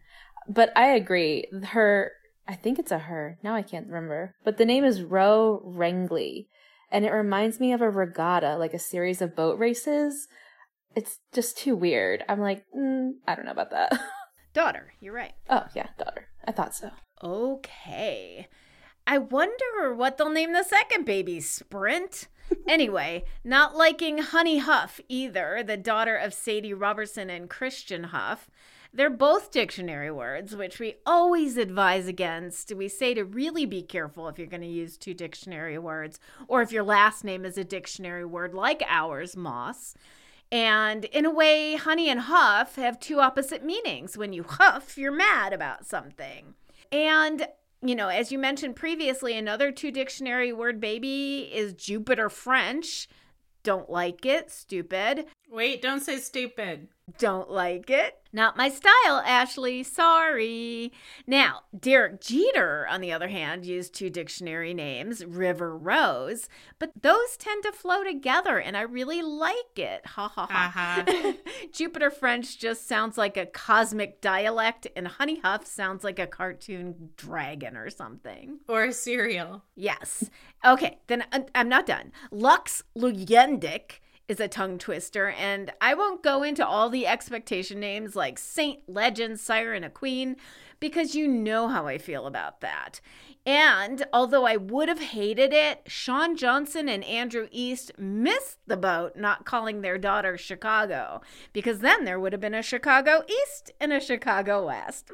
But 0.48 0.72
I 0.75 0.88
agree. 0.88 1.48
Her, 1.70 2.12
I 2.48 2.56
think 2.56 2.80
it's 2.80 2.92
a 2.92 3.00
her. 3.00 3.38
Now 3.44 3.56
I 3.56 3.62
can't 3.62 3.88
remember. 3.88 4.36
But 4.44 4.58
the 4.58 4.66
name 4.66 4.84
is 4.84 5.04
Roe 5.04 5.64
Rengley. 5.66 6.48
And 6.92 7.06
it 7.06 7.12
reminds 7.12 7.60
me 7.60 7.74
of 7.74 7.82
a 7.82 7.90
regatta, 7.90 8.58
like 8.58 8.74
a 8.74 8.80
series 8.80 9.22
of 9.22 9.36
boat 9.36 9.58
races. 9.58 10.28
It's 10.96 11.20
just 11.34 11.58
too 11.58 11.75
weird. 11.75 12.24
I'm 12.30 12.40
like, 12.40 12.64
mm, 12.78 13.12
I 13.28 13.36
don't 13.36 13.46
know 13.46 13.52
about 13.52 13.72
that. 13.72 14.00
Daughter, 14.54 14.94
you're 15.02 15.14
right. 15.14 15.34
oh, 15.50 15.66
yeah, 15.75 15.88
daughter. 15.98 16.28
I 16.48 16.54
thought 16.54 16.74
so. 16.74 16.92
Okay. 17.22 18.48
I 19.06 19.18
wonder 19.18 19.94
what 19.94 20.18
they'll 20.18 20.30
name 20.30 20.54
the 20.54 20.64
second 20.64 21.06
baby. 21.06 21.42
Sprint? 21.42 22.30
Anyway, 22.68 23.25
not 23.44 23.75
liking 23.75 24.20
Honey 24.20 24.60
Huff 24.60 25.00
either, 25.08 25.64
the 25.66 25.78
daughter 25.78 26.16
of 26.16 26.34
Sadie 26.34 26.74
Robertson 26.74 27.30
and 27.30 27.50
Christian 27.50 28.06
Huff. 28.06 28.50
They're 28.94 29.10
both 29.10 29.52
dictionary 29.52 30.10
words, 30.10 30.56
which 30.56 30.80
we 30.80 30.96
always 31.06 31.58
advise 31.58 32.08
against. 32.08 32.74
We 32.74 32.88
say 32.88 33.14
to 33.14 33.25
really 33.25 33.66
be 33.66 33.82
careful 33.82 34.30
if 34.30 34.38
you're 34.38 34.48
going 34.48 34.62
to 34.62 34.68
use 34.68 34.96
two 34.96 35.14
dictionary 35.14 35.78
words, 35.78 36.18
or 36.48 36.62
if 36.62 36.72
your 36.72 36.84
last 36.84 37.25
name 37.25 37.44
is 37.44 37.58
a 37.58 37.66
dictionary 37.66 38.24
word 38.24 38.54
like 38.54 38.82
ours, 38.88 39.36
Moss. 39.36 39.96
And 40.50 41.06
in 41.06 41.25
a 41.25 41.32
way, 41.32 41.75
honey 41.75 42.10
and 42.10 42.22
huff 42.22 42.75
have 42.78 43.00
two 43.00 43.20
opposite 43.20 43.66
meanings. 43.66 44.18
When 44.18 44.32
you 44.32 44.44
huff, 44.44 44.98
you're 44.98 45.12
mad 45.12 45.52
about 45.52 45.86
something. 45.86 46.54
And 46.90 47.48
you 47.82 47.96
know, 47.96 48.08
as 48.08 48.32
you 48.32 48.39
mentioned 48.39 48.75
previously, 48.75 49.38
another 49.38 49.72
two 49.72 49.91
dictionary 49.91 50.51
word 50.53 50.79
baby 50.79 51.50
is 51.53 51.74
Jupiter 51.74 52.29
French. 52.29 53.08
Don't 53.63 53.89
like 53.89 54.25
it. 54.25 54.51
Stupid. 54.51 55.25
Wait, 55.50 55.82
don't 55.82 56.01
say 56.01 56.17
stupid. 56.17 56.88
Don't 57.20 57.52
like 57.52 57.90
it. 57.90 58.18
Not 58.34 58.58
my 58.58 58.68
style, 58.68 59.22
Ashley. 59.26 59.84
Sorry. 59.84 60.92
Now, 61.26 61.62
Derek 61.80 62.20
Jeter, 62.20 62.86
on 62.90 63.00
the 63.00 63.14
other 63.14 63.30
hand, 63.30 63.64
used 63.66 63.94
two 63.94 64.10
dictionary 64.10 64.74
names, 64.74 65.24
River 65.24 65.78
Rose, 65.78 66.50
but 66.80 66.92
those 67.02 67.38
tend 67.38 67.64
to 67.64 67.72
flow 67.72 68.04
together 68.04 68.60
and 68.60 68.76
I 68.76 68.82
really 68.82 69.22
like 69.22 69.78
it. 69.78 70.06
Ha 70.08 70.28
ha 70.28 70.48
ha. 70.50 71.04
Uh-huh. 71.08 71.34
Jupiter 71.72 72.10
French 72.10 72.58
just 72.58 72.88
sounds 72.88 73.18
like 73.18 73.38
a 73.38 73.46
cosmic 73.46 74.20
dialect, 74.20 74.88
and 74.96 75.08
Honey 75.08 75.40
Huff 75.40 75.66
sounds 75.66 76.04
like 76.04 76.20
a 76.20 76.28
cartoon 76.28 77.12
dragon 77.16 77.78
or 77.78 77.90
something. 77.90 78.60
or 78.68 78.86
a 78.86 78.94
cereal. 78.94 79.64
Yes. 79.76 80.30
Okay, 80.66 81.00
then 81.08 81.24
uh, 81.32 81.42
I'm 81.54 81.70
not 81.70 81.86
done. 81.86 82.12
Lux 82.32 82.84
Luyendyk 82.98 84.00
is 84.27 84.39
a 84.39 84.48
tongue 84.48 84.77
twister, 84.77 85.29
and 85.29 85.72
I 85.79 85.94
won't 85.94 86.24
go 86.24 86.44
into 86.44 86.65
all 86.65 86.89
the 86.89 87.08
expectation 87.08 87.79
names 87.79 88.15
like 88.15 88.38
Saint, 88.39 88.79
Legend, 88.88 89.39
Siren, 89.39 89.84
a 89.84 89.89
Queen, 89.89 90.36
because 90.79 91.15
you 91.15 91.27
know 91.27 91.67
how 91.67 91.88
I 91.88 91.98
feel 91.98 92.25
about 92.25 92.62
that. 92.62 93.00
And 93.48 94.03
although 94.12 94.46
I 94.46 94.58
would 94.58 94.89
have 94.89 95.00
hated 95.00 95.53
it, 95.53 95.84
Shawn 95.86 96.36
Johnson 96.36 96.89
and 96.89 97.03
Andrew 97.03 97.48
East 97.51 97.91
missed 97.96 98.58
the 98.65 98.75
boat 98.75 99.15
not 99.15 99.46
calling 99.46 99.82
their 99.82 100.00
daughter 100.00 100.36
Chicago, 100.36 101.22
because 101.53 101.79
then 101.79 102.05
there 102.05 102.20
would 102.20 102.34
have 102.34 102.41
been 102.41 102.55
a 102.55 102.63
Chicago 102.63 103.24
East 103.29 103.72
and 103.79 103.94
a 103.94 104.00
Chicago 104.00 104.65
West. 104.65 105.12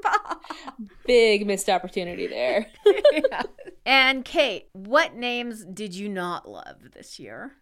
Big 1.06 1.46
missed 1.46 1.70
opportunity 1.70 2.28
there. 2.28 2.68
Yeah. 3.12 3.44
And 3.86 4.24
Kate, 4.24 4.70
what 4.72 5.16
names 5.16 5.66
did 5.66 5.94
you 5.94 6.08
not 6.08 6.48
love 6.48 6.92
this 6.94 7.20
year? 7.20 7.54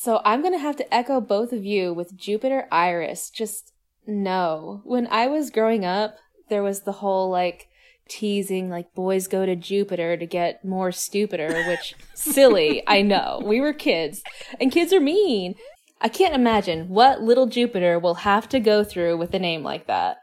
So 0.00 0.20
I'm 0.24 0.42
going 0.42 0.52
to 0.52 0.60
have 0.60 0.76
to 0.76 0.94
echo 0.94 1.20
both 1.20 1.52
of 1.52 1.64
you 1.64 1.92
with 1.92 2.16
Jupiter 2.16 2.68
Iris. 2.70 3.30
Just 3.30 3.72
no. 4.06 4.80
When 4.84 5.08
I 5.08 5.26
was 5.26 5.50
growing 5.50 5.84
up, 5.84 6.18
there 6.48 6.62
was 6.62 6.82
the 6.82 6.92
whole 6.92 7.28
like 7.30 7.66
teasing, 8.08 8.70
like 8.70 8.94
boys 8.94 9.26
go 9.26 9.44
to 9.44 9.56
Jupiter 9.56 10.16
to 10.16 10.24
get 10.24 10.64
more 10.64 10.92
stupider, 10.92 11.64
which 11.66 11.96
silly. 12.14 12.80
I 12.86 13.02
know. 13.02 13.42
We 13.44 13.60
were 13.60 13.72
kids 13.72 14.22
and 14.60 14.70
kids 14.70 14.92
are 14.92 15.00
mean. 15.00 15.56
I 16.00 16.08
can't 16.08 16.32
imagine 16.32 16.88
what 16.90 17.20
little 17.20 17.46
Jupiter 17.46 17.98
will 17.98 18.22
have 18.22 18.48
to 18.50 18.60
go 18.60 18.84
through 18.84 19.16
with 19.16 19.34
a 19.34 19.40
name 19.40 19.64
like 19.64 19.88
that. 19.88 20.18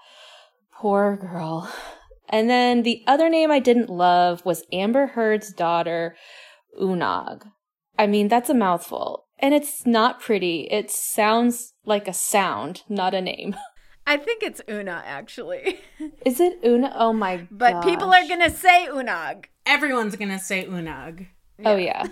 Poor 0.73 1.17
girl. 1.17 1.69
And 2.29 2.49
then 2.49 2.83
the 2.83 3.03
other 3.07 3.27
name 3.27 3.51
I 3.51 3.59
didn't 3.59 3.89
love 3.89 4.45
was 4.45 4.63
Amber 4.71 5.07
Heard's 5.07 5.51
daughter, 5.51 6.15
Unag. 6.81 7.51
I 7.99 8.07
mean, 8.07 8.29
that's 8.29 8.49
a 8.49 8.53
mouthful. 8.53 9.24
And 9.39 9.53
it's 9.53 9.85
not 9.85 10.19
pretty. 10.19 10.61
It 10.71 10.89
sounds 10.89 11.73
like 11.85 12.07
a 12.07 12.13
sound, 12.13 12.83
not 12.87 13.13
a 13.13 13.21
name. 13.21 13.55
I 14.07 14.17
think 14.17 14.43
it's 14.43 14.61
Una, 14.69 15.03
actually. 15.05 15.79
Is 16.25 16.39
it 16.39 16.59
Una? 16.63 16.93
Oh 16.95 17.11
my 17.11 17.47
But 17.49 17.83
people 17.83 18.13
are 18.13 18.27
going 18.27 18.41
to 18.41 18.51
say 18.51 18.87
Unag. 18.89 19.45
Everyone's 19.65 20.15
gonna 20.15 20.37
say 20.37 20.65
unag. 20.65 21.27
Oh 21.65 21.75
yeah. 21.75 22.05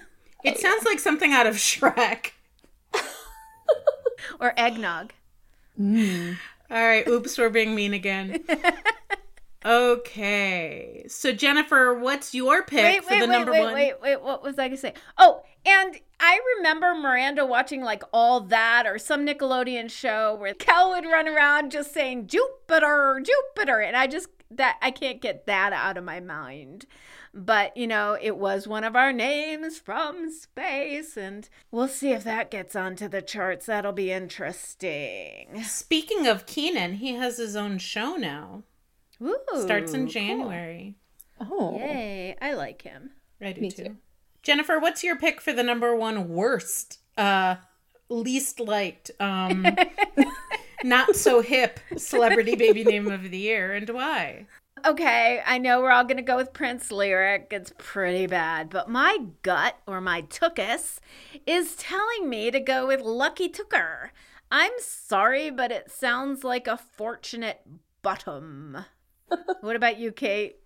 It 0.44 0.56
oh, 0.58 0.60
sounds 0.60 0.86
like 0.86 1.00
something 1.00 1.32
out 1.32 1.46
of 1.46 1.56
Shrek. 1.56 2.32
or 4.40 4.54
eggnog. 4.58 5.14
Mm. 5.80 6.38
All 6.72 6.84
right, 6.84 7.08
oops, 7.08 7.38
we're 7.38 7.50
being 7.50 7.76
mean 7.76 7.94
again. 7.94 8.44
Okay, 9.66 11.06
so 11.08 11.32
Jennifer, 11.32 11.94
what's 11.94 12.36
your 12.36 12.64
pick 12.64 12.84
Wait, 12.84 13.04
for 13.06 13.12
wait, 13.12 13.20
the 13.22 13.28
wait, 13.28 13.32
number 13.32 13.52
wait, 13.54 13.64
one? 13.64 13.74
wait, 13.74 13.94
wait. 14.02 14.22
What 14.22 14.44
was 14.44 14.60
I 14.60 14.64
going 14.68 14.72
to 14.72 14.78
say? 14.78 14.94
Oh, 15.18 15.42
and 15.66 15.98
I 16.26 16.40
remember 16.56 16.96
Miranda 16.96 17.46
watching 17.46 17.82
like 17.84 18.02
all 18.14 18.40
that 18.40 18.88
or 18.88 18.98
some 18.98 19.26
Nickelodeon 19.28 19.92
show 19.92 20.36
where 20.36 20.54
Kel 20.54 20.92
would 20.92 21.04
run 21.04 21.28
around 21.28 21.72
just 21.72 21.94
saying 21.94 22.28
Jupiter, 22.28 23.22
Jupiter. 23.22 23.80
And 23.82 23.98
I 23.98 24.08
just, 24.08 24.30
that, 24.50 24.78
I 24.82 24.90
can't 24.92 25.20
get 25.20 25.48
that 25.48 25.74
out 25.74 25.98
of 25.98 26.06
my 26.06 26.22
mind. 26.22 26.86
But, 27.34 27.76
you 27.76 27.88
know, 27.88 28.18
it 28.22 28.38
was 28.38 28.70
one 28.70 28.86
of 28.86 28.96
our 28.96 29.12
names 29.12 29.80
from 29.80 30.32
space. 30.32 31.18
And 31.18 31.50
we'll 31.72 31.90
see 31.90 32.14
if 32.14 32.24
that 32.24 32.50
gets 32.50 32.74
onto 32.74 33.10
the 33.10 33.22
charts. 33.22 33.66
That'll 33.66 33.92
be 33.92 34.10
interesting. 34.10 35.62
Speaking 35.64 36.26
of 36.26 36.46
Kenan, 36.46 36.94
he 36.96 37.16
has 37.16 37.36
his 37.36 37.58
own 37.58 37.80
show 37.80 38.16
now. 38.16 38.64
Ooh, 39.22 39.38
Starts 39.60 39.94
in 39.94 40.04
cool. 40.04 40.12
January. 40.14 40.96
Oh. 41.42 41.78
Yay. 41.78 42.38
I 42.42 42.54
like 42.54 42.84
him. 42.84 43.10
I 43.42 43.52
do 43.52 43.60
Me 43.60 43.72
too. 43.72 43.84
too. 43.84 43.98
Jennifer, 44.44 44.78
what's 44.78 45.04
your 45.04 45.16
pick 45.16 45.40
for 45.40 45.54
the 45.54 45.64
number 45.64 45.96
one 45.96 46.28
worst, 46.28 47.00
uh, 47.18 47.56
least 48.10 48.60
liked, 48.60 49.10
um, 49.20 49.66
not 50.84 51.16
so 51.16 51.42
hip 51.42 51.80
celebrity 51.96 52.56
baby 52.56 52.84
name 52.84 53.10
of 53.10 53.32
the 53.32 53.38
year, 53.38 53.74
and 53.74 53.90
why? 53.90 54.46
Okay, 54.86 55.42
I 55.46 55.60
know 55.60 55.80
we're 55.80 55.92
all 55.92 56.04
going 56.04 56.18
to 56.18 56.24
go 56.24 56.36
with 56.36 56.52
Prince 56.52 56.92
lyric. 56.92 57.48
It's 57.52 57.72
pretty 57.78 58.28
bad, 58.28 58.70
but 58.70 58.90
my 58.90 59.18
gut 59.44 59.78
or 59.88 60.02
my 60.02 60.24
tookus 60.24 61.00
is 61.48 61.78
telling 61.78 62.30
me 62.30 62.52
to 62.52 62.60
go 62.60 62.86
with 62.88 63.00
Lucky 63.00 63.48
Tooker. 63.48 64.12
I'm 64.52 64.74
sorry, 64.80 65.50
but 65.52 65.72
it 65.72 65.90
sounds 65.90 66.44
like 66.44 66.68
a 66.68 66.76
fortunate 66.76 67.62
bottom. 68.02 68.78
what 69.62 69.78
about 69.78 70.00
you, 70.00 70.12
Kate? 70.12 70.58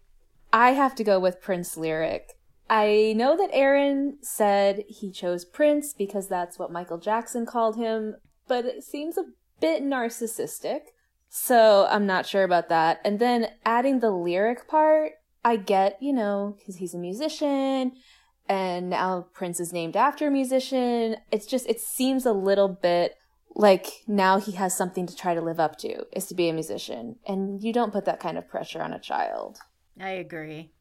I 0.52 0.72
have 0.72 0.96
to 0.96 1.04
go 1.04 1.20
with 1.20 1.40
Prince 1.40 1.78
lyric. 1.78 2.37
I 2.70 3.14
know 3.16 3.38
that 3.38 3.50
Aaron 3.54 4.18
said 4.22 4.84
he 4.88 5.12
chose 5.12 5.46
Prince 5.46 5.94
because 5.94 6.28
that's 6.28 6.60
what 6.60 6.72
Michael 6.72 6.98
Jackson 6.98 7.46
called 7.46 7.78
him, 7.78 8.16
but 8.48 8.66
it 8.66 8.84
seems 8.84 9.18
a 9.18 9.26
bit 9.60 9.82
narcissistic. 9.82 10.82
So 11.30 11.88
I'm 11.90 12.06
not 12.06 12.26
sure 12.26 12.44
about 12.44 12.70
that. 12.70 13.00
And 13.04 13.20
then 13.20 13.48
adding 13.66 14.00
the 14.00 14.12
lyric 14.12 14.68
part, 14.68 15.14
I 15.44 15.56
get, 15.56 15.98
you 16.02 16.14
know, 16.14 16.56
because 16.58 16.78
he's 16.78 16.94
a 16.94 17.00
musician 17.00 17.94
and 18.50 18.90
now 18.90 19.28
Prince 19.34 19.60
is 19.60 19.74
named 19.74 19.96
after 19.96 20.28
a 20.28 20.32
musician. 20.32 21.18
It's 21.32 21.46
just, 21.46 21.68
it 21.68 21.80
seems 21.80 22.26
a 22.26 22.34
little 22.34 22.70
bit 22.70 23.16
like 23.56 23.88
now 24.08 24.40
he 24.40 24.54
has 24.54 24.76
something 24.76 25.08
to 25.08 25.16
try 25.16 25.34
to 25.34 25.42
live 25.42 25.60
up 25.60 25.78
to 25.80 26.06
is 26.14 26.28
to 26.28 26.36
be 26.36 26.48
a 26.50 26.54
musician. 26.54 27.18
And 27.28 27.62
you 27.62 27.74
don't 27.74 27.94
put 27.94 28.06
that 28.06 28.20
kind 28.20 28.38
of 28.38 28.48
pressure 28.48 28.82
on 28.82 28.94
a 28.94 29.00
child. 29.00 29.60
I 30.00 30.10
agree. 30.12 30.72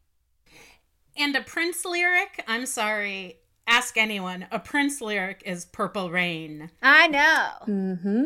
And 1.17 1.35
a 1.35 1.41
Prince 1.41 1.85
lyric, 1.85 2.45
I'm 2.47 2.67
sorry, 2.67 3.39
ask 3.67 3.97
anyone. 3.97 4.47
A 4.51 4.59
Prince 4.59 5.01
lyric 5.01 5.43
is 5.47 5.65
Purple 5.65 6.11
Rain. 6.11 6.71
I 6.83 7.09
know. 7.09 7.51
Mm-hmm. 7.67 8.25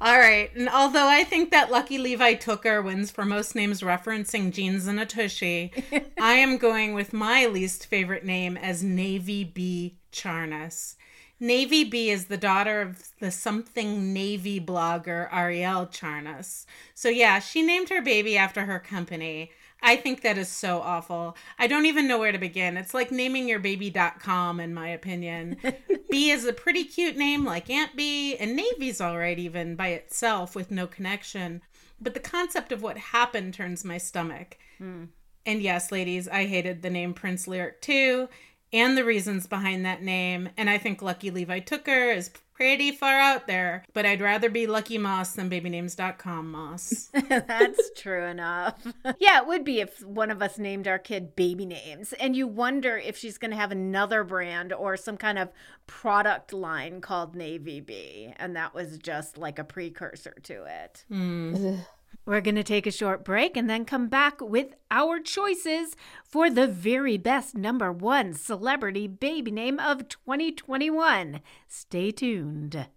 All 0.00 0.18
right. 0.18 0.54
And 0.56 0.68
although 0.68 1.08
I 1.08 1.24
think 1.24 1.50
that 1.50 1.70
Lucky 1.70 1.98
Levi 1.98 2.34
Tooker 2.34 2.82
wins 2.82 3.10
for 3.10 3.24
most 3.24 3.54
names 3.54 3.82
referencing 3.82 4.52
jeans 4.52 4.86
and 4.86 4.98
a 4.98 5.06
tushy, 5.06 5.72
I 6.20 6.34
am 6.34 6.56
going 6.56 6.94
with 6.94 7.12
my 7.12 7.46
least 7.46 7.86
favorite 7.86 8.24
name 8.24 8.56
as 8.56 8.82
Navy 8.82 9.44
B. 9.44 9.98
Charnas. 10.12 10.96
Navy 11.38 11.84
B 11.84 12.08
is 12.08 12.26
the 12.26 12.38
daughter 12.38 12.80
of 12.80 13.10
the 13.20 13.30
something 13.30 14.14
Navy 14.14 14.58
blogger 14.58 15.30
Arielle 15.30 15.90
Charnas. 15.90 16.64
So, 16.94 17.10
yeah, 17.10 17.40
she 17.40 17.60
named 17.60 17.90
her 17.90 18.00
baby 18.00 18.38
after 18.38 18.64
her 18.64 18.78
company. 18.78 19.50
I 19.82 19.96
think 19.96 20.22
that 20.22 20.38
is 20.38 20.48
so 20.48 20.80
awful. 20.80 21.36
I 21.58 21.66
don't 21.66 21.86
even 21.86 22.08
know 22.08 22.18
where 22.18 22.32
to 22.32 22.38
begin. 22.38 22.76
It's 22.76 22.94
like 22.94 23.10
naming 23.10 23.48
your 23.48 23.58
baby.com, 23.58 24.58
in 24.58 24.74
my 24.74 24.88
opinion. 24.88 25.58
B 26.10 26.30
is 26.30 26.44
a 26.44 26.52
pretty 26.52 26.84
cute 26.84 27.16
name 27.16 27.44
like 27.44 27.70
Aunt 27.70 27.94
B, 27.94 28.36
and 28.36 28.56
Navy's 28.56 29.00
all 29.00 29.18
right, 29.18 29.38
even 29.38 29.76
by 29.76 29.88
itself 29.88 30.54
with 30.54 30.70
no 30.70 30.86
connection. 30.86 31.62
But 32.00 32.14
the 32.14 32.20
concept 32.20 32.72
of 32.72 32.82
what 32.82 32.98
happened 32.98 33.54
turns 33.54 33.84
my 33.84 33.98
stomach. 33.98 34.58
Mm. 34.80 35.08
And 35.44 35.62
yes, 35.62 35.92
ladies, 35.92 36.26
I 36.26 36.46
hated 36.46 36.82
the 36.82 36.90
name 36.90 37.14
Prince 37.14 37.46
Lyric 37.46 37.80
too 37.80 38.28
and 38.76 38.96
the 38.96 39.04
reasons 39.04 39.46
behind 39.46 39.84
that 39.84 40.02
name. 40.02 40.50
And 40.56 40.68
I 40.68 40.78
think 40.78 41.00
Lucky 41.00 41.30
Levi 41.30 41.60
Tooker 41.60 42.14
is 42.14 42.30
pretty 42.56 42.90
far 42.90 43.18
out 43.18 43.46
there, 43.46 43.84
but 43.92 44.06
I'd 44.06 44.22
rather 44.22 44.48
be 44.48 44.66
Lucky 44.66 44.96
Moss 44.96 45.34
than 45.34 45.50
babynames.com 45.50 46.50
Moss. 46.50 47.10
That's 47.28 47.90
true 47.96 48.24
enough. 48.24 48.82
yeah, 49.18 49.40
it 49.40 49.46
would 49.46 49.64
be 49.64 49.80
if 49.80 50.02
one 50.02 50.30
of 50.30 50.40
us 50.40 50.58
named 50.58 50.88
our 50.88 50.98
kid 50.98 51.36
baby 51.36 51.66
names. 51.66 52.14
And 52.14 52.34
you 52.34 52.46
wonder 52.46 52.96
if 52.96 53.16
she's 53.16 53.36
going 53.36 53.50
to 53.50 53.56
have 53.56 53.72
another 53.72 54.24
brand 54.24 54.72
or 54.72 54.96
some 54.96 55.18
kind 55.18 55.38
of 55.38 55.50
product 55.86 56.52
line 56.52 57.00
called 57.02 57.36
Navy 57.36 57.80
B. 57.80 58.32
And 58.36 58.56
that 58.56 58.74
was 58.74 58.96
just 58.98 59.36
like 59.36 59.58
a 59.58 59.64
precursor 59.64 60.34
to 60.44 60.64
it. 60.64 61.04
Mm. 61.10 61.80
We're 62.26 62.40
going 62.40 62.56
to 62.56 62.64
take 62.64 62.88
a 62.88 62.90
short 62.90 63.24
break 63.24 63.56
and 63.56 63.70
then 63.70 63.84
come 63.84 64.08
back 64.08 64.40
with 64.40 64.74
our 64.90 65.20
choices 65.20 65.94
for 66.24 66.50
the 66.50 66.66
very 66.66 67.16
best 67.16 67.54
number 67.54 67.92
one 67.92 68.34
celebrity 68.34 69.06
baby 69.06 69.52
name 69.52 69.78
of 69.78 70.08
2021. 70.08 71.40
Stay 71.68 72.10
tuned. 72.10 72.88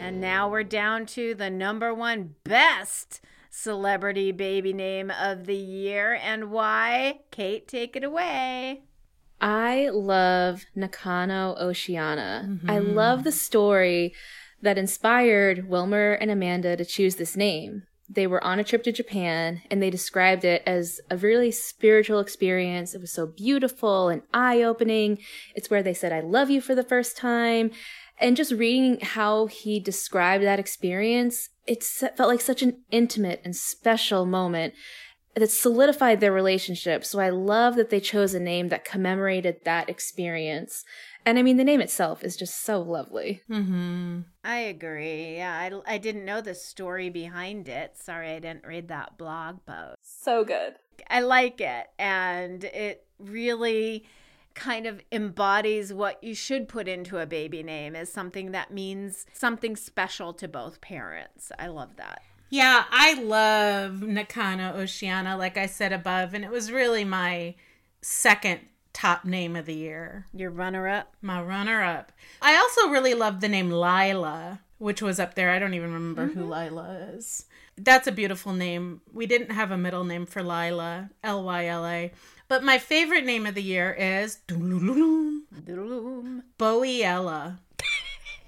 And 0.00 0.20
now 0.22 0.48
we're 0.48 0.64
down 0.64 1.04
to 1.06 1.34
the 1.34 1.50
number 1.50 1.92
one 1.92 2.36
best 2.42 3.20
celebrity 3.50 4.32
baby 4.32 4.72
name 4.72 5.10
of 5.10 5.44
the 5.44 5.56
year 5.56 6.18
and 6.22 6.50
why. 6.50 7.20
Kate, 7.30 7.68
take 7.68 7.96
it 7.96 8.02
away. 8.02 8.84
I 9.42 9.90
love 9.92 10.64
Nakano 10.76 11.56
Oceana. 11.58 12.46
Mm-hmm. 12.48 12.70
I 12.70 12.78
love 12.78 13.24
the 13.24 13.32
story 13.32 14.14
that 14.62 14.78
inspired 14.78 15.68
Wilmer 15.68 16.12
and 16.12 16.30
Amanda 16.30 16.76
to 16.76 16.84
choose 16.84 17.16
this 17.16 17.36
name. 17.36 17.82
They 18.08 18.28
were 18.28 18.42
on 18.44 18.60
a 18.60 18.64
trip 18.64 18.84
to 18.84 18.92
Japan 18.92 19.62
and 19.70 19.82
they 19.82 19.90
described 19.90 20.44
it 20.44 20.62
as 20.64 21.00
a 21.10 21.16
really 21.16 21.50
spiritual 21.50 22.20
experience. 22.20 22.94
It 22.94 23.00
was 23.00 23.10
so 23.10 23.26
beautiful 23.26 24.08
and 24.08 24.22
eye 24.32 24.62
opening. 24.62 25.18
It's 25.56 25.70
where 25.70 25.82
they 25.82 25.94
said, 25.94 26.12
I 26.12 26.20
love 26.20 26.48
you 26.48 26.60
for 26.60 26.76
the 26.76 26.84
first 26.84 27.16
time. 27.16 27.72
And 28.20 28.36
just 28.36 28.52
reading 28.52 29.00
how 29.00 29.46
he 29.46 29.80
described 29.80 30.44
that 30.44 30.60
experience, 30.60 31.48
it 31.66 31.82
felt 31.82 32.28
like 32.28 32.40
such 32.40 32.62
an 32.62 32.82
intimate 32.92 33.40
and 33.44 33.56
special 33.56 34.24
moment 34.24 34.74
that 35.34 35.50
solidified 35.50 36.20
their 36.20 36.32
relationship. 36.32 37.04
So 37.04 37.18
I 37.18 37.30
love 37.30 37.76
that 37.76 37.90
they 37.90 38.00
chose 38.00 38.34
a 38.34 38.40
name 38.40 38.68
that 38.68 38.84
commemorated 38.84 39.60
that 39.64 39.88
experience. 39.88 40.84
And 41.24 41.38
I 41.38 41.42
mean, 41.42 41.56
the 41.56 41.64
name 41.64 41.80
itself 41.80 42.22
is 42.22 42.36
just 42.36 42.62
so 42.62 42.82
lovely. 42.82 43.42
Mm-hmm. 43.48 44.20
I 44.44 44.58
agree. 44.58 45.36
Yeah, 45.36 45.54
I, 45.86 45.94
I 45.94 45.98
didn't 45.98 46.24
know 46.24 46.40
the 46.40 46.54
story 46.54 47.08
behind 47.08 47.68
it. 47.68 47.96
Sorry, 47.96 48.32
I 48.32 48.40
didn't 48.40 48.66
read 48.66 48.88
that 48.88 49.16
blog 49.16 49.64
post. 49.64 49.96
So 50.02 50.44
good. 50.44 50.74
I 51.08 51.20
like 51.20 51.60
it. 51.60 51.86
And 51.98 52.64
it 52.64 53.06
really 53.18 54.04
kind 54.54 54.86
of 54.86 55.00
embodies 55.10 55.94
what 55.94 56.22
you 56.22 56.34
should 56.34 56.68
put 56.68 56.86
into 56.88 57.18
a 57.18 57.26
baby 57.26 57.62
name 57.62 57.96
as 57.96 58.12
something 58.12 58.50
that 58.52 58.70
means 58.70 59.24
something 59.32 59.76
special 59.76 60.34
to 60.34 60.46
both 60.46 60.80
parents. 60.82 61.50
I 61.58 61.68
love 61.68 61.96
that. 61.96 62.20
Yeah, 62.52 62.84
I 62.90 63.14
love 63.14 64.02
Nakano 64.02 64.74
Oceana, 64.74 65.38
like 65.38 65.56
I 65.56 65.64
said 65.64 65.90
above, 65.90 66.34
and 66.34 66.44
it 66.44 66.50
was 66.50 66.70
really 66.70 67.02
my 67.02 67.54
second 68.02 68.60
top 68.92 69.24
name 69.24 69.56
of 69.56 69.64
the 69.64 69.72
year. 69.72 70.26
Your 70.34 70.50
runner 70.50 70.86
up? 70.86 71.14
My 71.22 71.40
runner 71.40 71.82
up. 71.82 72.12
I 72.42 72.54
also 72.56 72.90
really 72.90 73.14
love 73.14 73.40
the 73.40 73.48
name 73.48 73.70
Lyla, 73.70 74.60
which 74.76 75.00
was 75.00 75.18
up 75.18 75.34
there. 75.34 75.48
I 75.48 75.58
don't 75.58 75.72
even 75.72 75.94
remember 75.94 76.26
mm-hmm. 76.26 76.40
who 76.40 76.46
Lyla 76.46 77.14
is. 77.16 77.46
That's 77.78 78.06
a 78.06 78.12
beautiful 78.12 78.52
name. 78.52 79.00
We 79.14 79.24
didn't 79.24 79.52
have 79.52 79.70
a 79.70 79.78
middle 79.78 80.04
name 80.04 80.26
for 80.26 80.42
Lyla, 80.42 81.08
L 81.24 81.44
Y 81.44 81.64
L 81.68 81.86
A. 81.86 82.12
But 82.48 82.62
my 82.62 82.76
favorite 82.76 83.24
name 83.24 83.46
of 83.46 83.54
the 83.54 83.62
year 83.62 83.94
is 83.94 84.40
Bowie 86.58 87.02
Ella. 87.02 87.60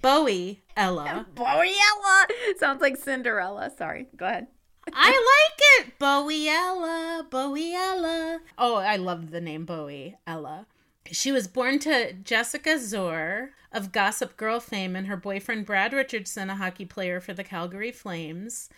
Bowie 0.05 0.61
Ella. 0.77 1.25
Bowie 1.35 1.73
Ella. 1.95 2.27
Sounds 2.59 2.83
like 2.83 2.99
Cinderella. 2.99 3.73
Sorry. 3.75 4.07
Go 4.15 4.27
ahead. 4.27 4.49
I 4.93 5.09
like 5.09 5.87
it. 5.87 5.99
Bowie 5.99 6.47
Ella. 6.47 7.27
Bowie 7.31 7.73
Ella. 7.73 8.41
Oh, 8.59 8.75
I 8.75 8.97
love 8.97 9.31
the 9.31 9.41
name 9.41 9.65
Bowie 9.65 10.19
Ella. 10.27 10.67
She 11.11 11.33
was 11.33 11.49
born 11.49 11.79
to 11.81 12.13
Jessica 12.13 12.77
Szohr 12.77 13.53
of 13.73 13.93
Gossip 13.93 14.37
Girl 14.37 14.61
fame 14.61 14.95
and 14.95 15.07
her 15.07 15.17
boyfriend 15.17 15.65
Brad 15.65 15.95
Richardson, 15.95 16.51
a 16.51 16.57
hockey 16.57 16.85
player 16.85 17.19
for 17.19 17.33
the 17.33 17.43
Calgary 17.43 17.91
Flames. 17.91 18.69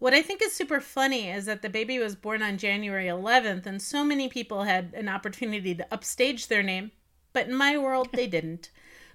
What 0.00 0.14
I 0.14 0.22
think 0.22 0.42
is 0.42 0.52
super 0.52 0.80
funny 0.80 1.30
is 1.30 1.44
that 1.44 1.62
the 1.62 1.70
baby 1.70 2.00
was 2.00 2.16
born 2.16 2.42
on 2.42 2.58
January 2.58 3.06
11th, 3.06 3.66
and 3.66 3.80
so 3.80 4.02
many 4.02 4.28
people 4.28 4.64
had 4.64 4.94
an 4.94 5.08
opportunity 5.08 5.76
to 5.76 5.86
upstage 5.92 6.48
their 6.48 6.64
name, 6.64 6.90
but 7.32 7.46
in 7.46 7.54
my 7.54 7.78
world, 7.78 8.08
they 8.12 8.26
didn't. 8.26 8.70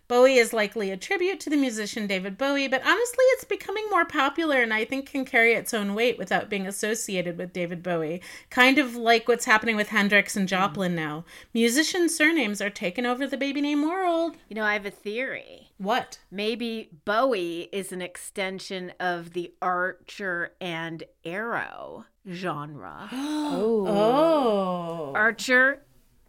Bowie 0.07 0.35
is 0.35 0.53
likely 0.53 0.89
a 0.89 0.97
tribute 0.97 1.39
to 1.41 1.49
the 1.49 1.57
musician 1.57 2.07
David 2.07 2.37
Bowie, 2.37 2.69
but 2.69 2.81
honestly, 2.85 3.25
it's 3.33 3.43
becoming 3.43 3.85
more 3.89 4.05
popular 4.05 4.61
and 4.61 4.73
I 4.73 4.85
think 4.85 5.09
can 5.09 5.25
carry 5.25 5.53
its 5.53 5.73
own 5.73 5.95
weight 5.95 6.17
without 6.17 6.49
being 6.49 6.65
associated 6.65 7.37
with 7.37 7.51
David 7.51 7.83
Bowie. 7.83 8.21
Kind 8.49 8.77
of 8.77 8.95
like 8.95 9.27
what's 9.27 9.45
happening 9.45 9.75
with 9.75 9.89
Hendrix 9.89 10.37
and 10.37 10.47
Joplin 10.47 10.95
now. 10.95 11.25
Musician 11.53 12.07
surnames 12.07 12.61
are 12.61 12.69
taking 12.69 13.05
over 13.05 13.27
the 13.27 13.35
baby 13.35 13.59
name 13.59 13.81
world. 13.81 14.37
You 14.47 14.55
know, 14.55 14.63
I 14.63 14.73
have 14.73 14.85
a 14.85 14.91
theory. 14.91 15.71
What? 15.77 16.19
Maybe 16.31 16.89
Bowie 17.03 17.67
is 17.73 17.91
an 17.91 18.01
extension 18.01 18.93
of 18.99 19.33
the 19.33 19.53
Archer 19.61 20.53
and 20.61 21.03
Arrow 21.25 22.05
genre. 22.29 23.09
oh. 23.11 23.85
oh. 25.11 25.13
Archer, 25.15 25.83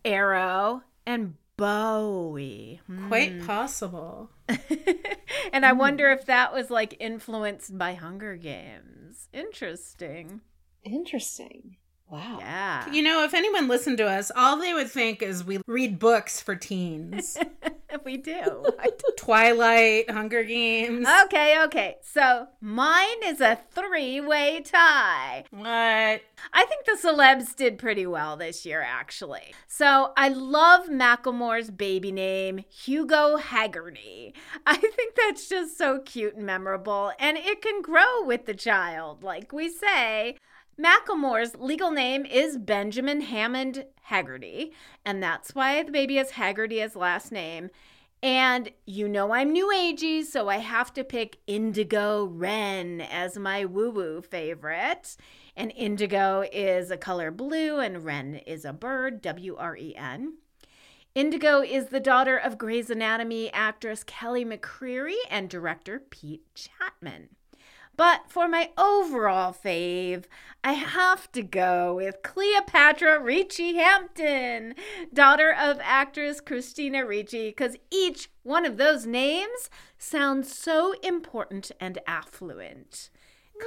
Arrow, 0.04 0.82
and 1.06 1.34
Bowie. 1.58 2.80
Quite 3.08 3.32
hmm. 3.32 3.46
possible. 3.46 4.30
and 5.52 5.66
I 5.66 5.72
wonder 5.72 6.10
if 6.10 6.24
that 6.26 6.54
was 6.54 6.70
like 6.70 6.96
influenced 7.00 7.76
by 7.76 7.94
Hunger 7.94 8.36
Games. 8.36 9.28
Interesting. 9.34 10.40
Interesting. 10.84 11.76
Wow. 12.10 12.38
Yeah. 12.40 12.90
You 12.90 13.02
know, 13.02 13.24
if 13.24 13.34
anyone 13.34 13.68
listened 13.68 13.98
to 13.98 14.06
us, 14.08 14.30
all 14.34 14.56
they 14.56 14.72
would 14.72 14.90
think 14.90 15.22
is 15.22 15.44
we 15.44 15.60
read 15.66 15.98
books 15.98 16.40
for 16.40 16.56
teens. 16.56 17.36
we 18.04 18.16
do. 18.16 18.66
Twilight, 19.18 20.10
Hunger 20.10 20.42
Games. 20.44 21.06
Okay, 21.24 21.62
okay. 21.64 21.96
So 22.00 22.48
mine 22.60 23.22
is 23.24 23.40
a 23.40 23.58
three 23.72 24.20
way 24.20 24.62
tie. 24.64 25.44
What? 25.50 25.66
I 25.66 26.20
think 26.66 26.86
the 26.86 26.98
celebs 27.00 27.54
did 27.54 27.78
pretty 27.78 28.06
well 28.06 28.36
this 28.36 28.64
year, 28.64 28.80
actually. 28.80 29.54
So 29.66 30.12
I 30.16 30.28
love 30.28 30.88
Macklemore's 30.88 31.70
baby 31.70 32.12
name, 32.12 32.64
Hugo 32.70 33.36
Haggerty. 33.36 34.34
I 34.66 34.76
think 34.76 35.14
that's 35.14 35.48
just 35.48 35.76
so 35.76 36.00
cute 36.00 36.36
and 36.36 36.46
memorable, 36.46 37.12
and 37.18 37.36
it 37.36 37.60
can 37.60 37.82
grow 37.82 38.22
with 38.24 38.46
the 38.46 38.54
child, 38.54 39.22
like 39.22 39.52
we 39.52 39.68
say. 39.68 40.36
Macklemore's 40.80 41.56
legal 41.56 41.90
name 41.90 42.24
is 42.24 42.56
Benjamin 42.56 43.22
Hammond 43.22 43.86
Haggerty, 44.02 44.72
and 45.04 45.20
that's 45.20 45.52
why 45.52 45.82
the 45.82 45.90
baby 45.90 46.16
has 46.16 46.30
Haggerty 46.30 46.80
as 46.80 46.94
last 46.94 47.32
name. 47.32 47.70
And 48.22 48.70
you 48.86 49.08
know 49.08 49.32
I'm 49.32 49.50
new 49.50 49.72
agey, 49.74 50.24
so 50.24 50.48
I 50.48 50.58
have 50.58 50.94
to 50.94 51.02
pick 51.02 51.38
Indigo 51.48 52.26
Wren 52.26 53.00
as 53.00 53.36
my 53.36 53.64
woo 53.64 53.90
woo 53.90 54.22
favorite. 54.22 55.16
And 55.56 55.72
indigo 55.76 56.44
is 56.52 56.92
a 56.92 56.96
color 56.96 57.32
blue, 57.32 57.80
and 57.80 58.04
wren 58.04 58.36
is 58.46 58.64
a 58.64 58.72
bird, 58.72 59.20
W 59.22 59.56
R 59.56 59.76
E 59.76 59.96
N. 59.96 60.34
Indigo 61.12 61.60
is 61.60 61.86
the 61.86 61.98
daughter 61.98 62.36
of 62.36 62.56
Grey's 62.56 62.88
Anatomy 62.88 63.52
actress 63.52 64.04
Kelly 64.04 64.44
McCreary 64.44 65.18
and 65.28 65.50
director 65.50 65.98
Pete 65.98 66.44
Chatmon. 66.54 67.30
But 67.98 68.26
for 68.28 68.46
my 68.46 68.70
overall 68.78 69.52
fave, 69.52 70.26
I 70.62 70.74
have 70.74 71.32
to 71.32 71.42
go 71.42 71.96
with 71.96 72.22
Cleopatra 72.22 73.18
Ricci 73.18 73.74
Hampton, 73.74 74.76
daughter 75.12 75.52
of 75.52 75.80
actress 75.82 76.40
Christina 76.40 77.04
Ricci, 77.04 77.48
because 77.48 77.76
each 77.90 78.30
one 78.44 78.64
of 78.64 78.76
those 78.76 79.04
names 79.04 79.68
sounds 79.98 80.56
so 80.56 80.94
important 81.02 81.72
and 81.80 81.98
affluent. 82.06 83.11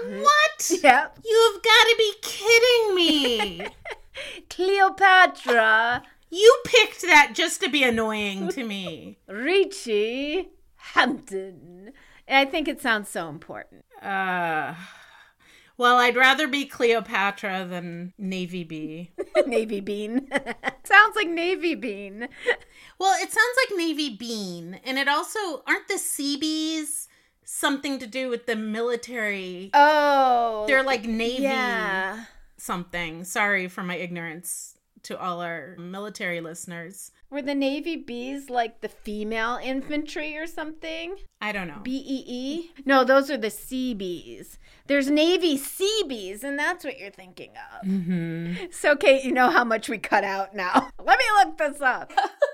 What? 0.01 0.71
Yep. 0.81 1.19
You've 1.25 1.61
got 1.61 1.83
to 1.83 1.95
be 1.97 2.13
kidding 2.21 2.95
me. 2.95 3.67
Cleopatra 4.49 6.03
You 6.29 6.61
picked 6.65 7.01
that 7.01 7.33
just 7.33 7.61
to 7.63 7.69
be 7.69 7.83
annoying 7.83 8.47
to 8.49 8.63
me. 8.63 9.17
Ricci 9.27 10.47
Hampton. 10.75 11.91
I 12.29 12.45
think 12.45 12.69
it 12.69 12.79
sounds 12.79 13.09
so 13.09 13.27
important. 13.27 13.83
Uh, 14.01 14.75
well, 15.77 15.97
I'd 15.97 16.15
rather 16.15 16.47
be 16.47 16.65
Cleopatra 16.65 17.65
than 17.69 18.13
Navy 18.17 18.63
B. 18.63 19.11
Navy 19.45 19.79
bean. 19.79 20.27
sounds 20.83 21.15
like 21.15 21.29
Navy 21.29 21.75
bean. 21.75 22.27
Well, 22.99 23.15
it 23.21 23.31
sounds 23.31 23.57
like 23.69 23.77
Navy 23.77 24.15
Bean, 24.15 24.79
and 24.85 24.99
it 24.99 25.07
also 25.07 25.63
aren't 25.65 25.87
the 25.87 25.97
Seabees 25.97 27.07
something 27.43 27.97
to 27.99 28.05
do 28.05 28.29
with 28.29 28.45
the 28.45 28.55
military? 28.55 29.71
Oh. 29.73 30.65
They're 30.67 30.83
like 30.83 31.05
Navy 31.05 31.43
Yeah. 31.43 32.25
something. 32.57 33.23
Sorry 33.23 33.67
for 33.67 33.81
my 33.83 33.95
ignorance 33.95 34.75
to 35.03 35.19
all 35.19 35.41
our 35.41 35.75
military 35.77 36.41
listeners. 36.41 37.11
Were 37.29 37.41
the 37.41 37.55
Navy 37.55 37.95
Bees 37.95 38.49
like 38.49 38.81
the 38.81 38.89
female 38.89 39.57
infantry 39.63 40.37
or 40.37 40.47
something? 40.47 41.15
I 41.39 41.51
don't 41.51 41.67
know. 41.67 41.79
B 41.81 42.03
E 42.05 42.23
E? 42.27 42.71
No, 42.85 43.03
those 43.03 43.31
are 43.31 43.37
the 43.37 43.49
Seabees. 43.49 44.59
There's 44.87 45.09
Navy 45.09 45.57
Seabees, 45.57 46.43
and 46.43 46.59
that's 46.59 46.83
what 46.83 46.99
you're 46.99 47.11
thinking 47.11 47.51
of. 47.73 47.87
mm-hmm. 47.87 48.65
So, 48.71 48.95
Kate, 48.95 49.23
you 49.23 49.31
know 49.31 49.49
how 49.49 49.63
much 49.63 49.87
we 49.87 49.97
cut 49.97 50.23
out 50.23 50.53
now. 50.53 50.89
Let 51.03 51.17
me 51.17 51.25
look 51.37 51.57
this 51.57 51.81
up. 51.81 52.11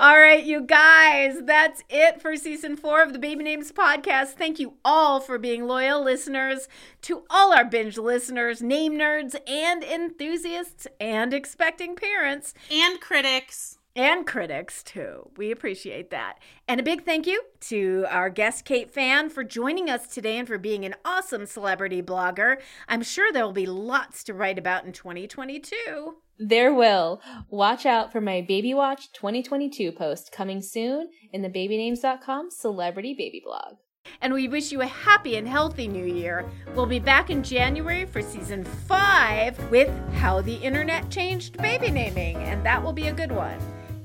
all 0.00 0.18
right, 0.18 0.42
you 0.42 0.62
guys, 0.62 1.42
that's 1.42 1.84
it 1.90 2.22
for 2.22 2.34
season 2.34 2.74
four 2.74 3.02
of 3.02 3.12
the 3.12 3.18
Baby 3.18 3.44
Names 3.44 3.70
podcast. 3.70 4.28
Thank 4.28 4.58
you 4.58 4.72
all 4.82 5.20
for 5.20 5.36
being 5.36 5.66
loyal 5.66 6.02
listeners. 6.02 6.68
To 7.02 7.24
all 7.28 7.52
our 7.52 7.66
binge 7.66 7.98
listeners, 7.98 8.62
name 8.62 8.94
nerds, 8.94 9.36
and 9.46 9.84
enthusiasts, 9.84 10.86
and 10.98 11.34
expecting 11.34 11.96
parents, 11.96 12.54
And 12.70 12.98
critics. 12.98 13.76
And 14.00 14.26
critics 14.26 14.82
too. 14.82 15.28
We 15.36 15.50
appreciate 15.50 16.08
that. 16.08 16.38
And 16.66 16.80
a 16.80 16.82
big 16.82 17.04
thank 17.04 17.26
you 17.26 17.42
to 17.68 18.06
our 18.08 18.30
guest 18.30 18.64
Kate 18.64 18.90
Fann 18.90 19.28
for 19.28 19.44
joining 19.44 19.90
us 19.90 20.06
today 20.06 20.38
and 20.38 20.48
for 20.48 20.56
being 20.56 20.86
an 20.86 20.94
awesome 21.04 21.44
celebrity 21.44 22.00
blogger. 22.00 22.56
I'm 22.88 23.02
sure 23.02 23.30
there 23.30 23.44
will 23.44 23.52
be 23.52 23.66
lots 23.66 24.24
to 24.24 24.32
write 24.32 24.58
about 24.58 24.86
in 24.86 24.92
2022. 24.92 26.14
There 26.38 26.72
will. 26.72 27.20
Watch 27.50 27.84
out 27.84 28.10
for 28.10 28.22
my 28.22 28.40
Baby 28.40 28.72
Watch 28.72 29.12
2022 29.12 29.92
post 29.92 30.32
coming 30.32 30.62
soon 30.62 31.10
in 31.30 31.42
the 31.42 31.50
babynames.com 31.50 32.50
celebrity 32.50 33.12
baby 33.12 33.42
blog. 33.44 33.74
And 34.22 34.32
we 34.32 34.48
wish 34.48 34.72
you 34.72 34.80
a 34.80 34.86
happy 34.86 35.36
and 35.36 35.46
healthy 35.46 35.86
new 35.86 36.06
year. 36.06 36.50
We'll 36.74 36.86
be 36.86 37.00
back 37.00 37.28
in 37.28 37.42
January 37.42 38.06
for 38.06 38.22
season 38.22 38.64
five 38.64 39.58
with 39.70 39.90
How 40.14 40.40
the 40.40 40.54
Internet 40.54 41.10
Changed 41.10 41.58
Baby 41.58 41.90
Naming, 41.90 42.38
and 42.38 42.64
that 42.64 42.82
will 42.82 42.94
be 42.94 43.08
a 43.08 43.12
good 43.12 43.30
one. 43.30 43.60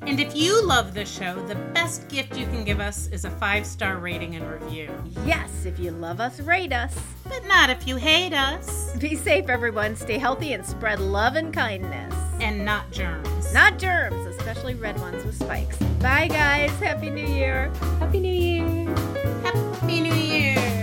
And 0.07 0.19
if 0.19 0.35
you 0.35 0.63
love 0.63 0.93
the 0.93 1.03
show, 1.03 1.43
the 1.47 1.55
best 1.73 2.07
gift 2.09 2.37
you 2.37 2.45
can 2.45 2.63
give 2.63 2.79
us 2.79 3.07
is 3.07 3.25
a 3.25 3.29
five 3.31 3.65
star 3.65 3.97
rating 3.97 4.35
and 4.35 4.47
review. 4.47 4.89
Yes, 5.25 5.65
if 5.65 5.79
you 5.79 5.89
love 5.89 6.19
us, 6.19 6.39
rate 6.39 6.71
us. 6.71 6.95
But 7.23 7.43
not 7.47 7.71
if 7.71 7.87
you 7.87 7.95
hate 7.95 8.33
us. 8.33 8.95
Be 8.97 9.15
safe, 9.15 9.49
everyone. 9.49 9.95
Stay 9.95 10.19
healthy 10.19 10.53
and 10.53 10.63
spread 10.63 10.99
love 10.99 11.35
and 11.35 11.51
kindness. 11.51 12.13
And 12.39 12.63
not 12.63 12.91
germs. 12.91 13.51
Not 13.51 13.79
germs, 13.79 14.27
especially 14.27 14.75
red 14.75 14.99
ones 14.99 15.25
with 15.25 15.37
spikes. 15.37 15.77
Bye, 15.99 16.27
guys. 16.27 16.69
Happy 16.79 17.09
New 17.09 17.25
Year. 17.25 17.71
Happy 17.99 18.19
New 18.19 18.31
Year! 18.31 18.95
Happy 19.41 20.01
New 20.01 20.13
Year. 20.13 20.74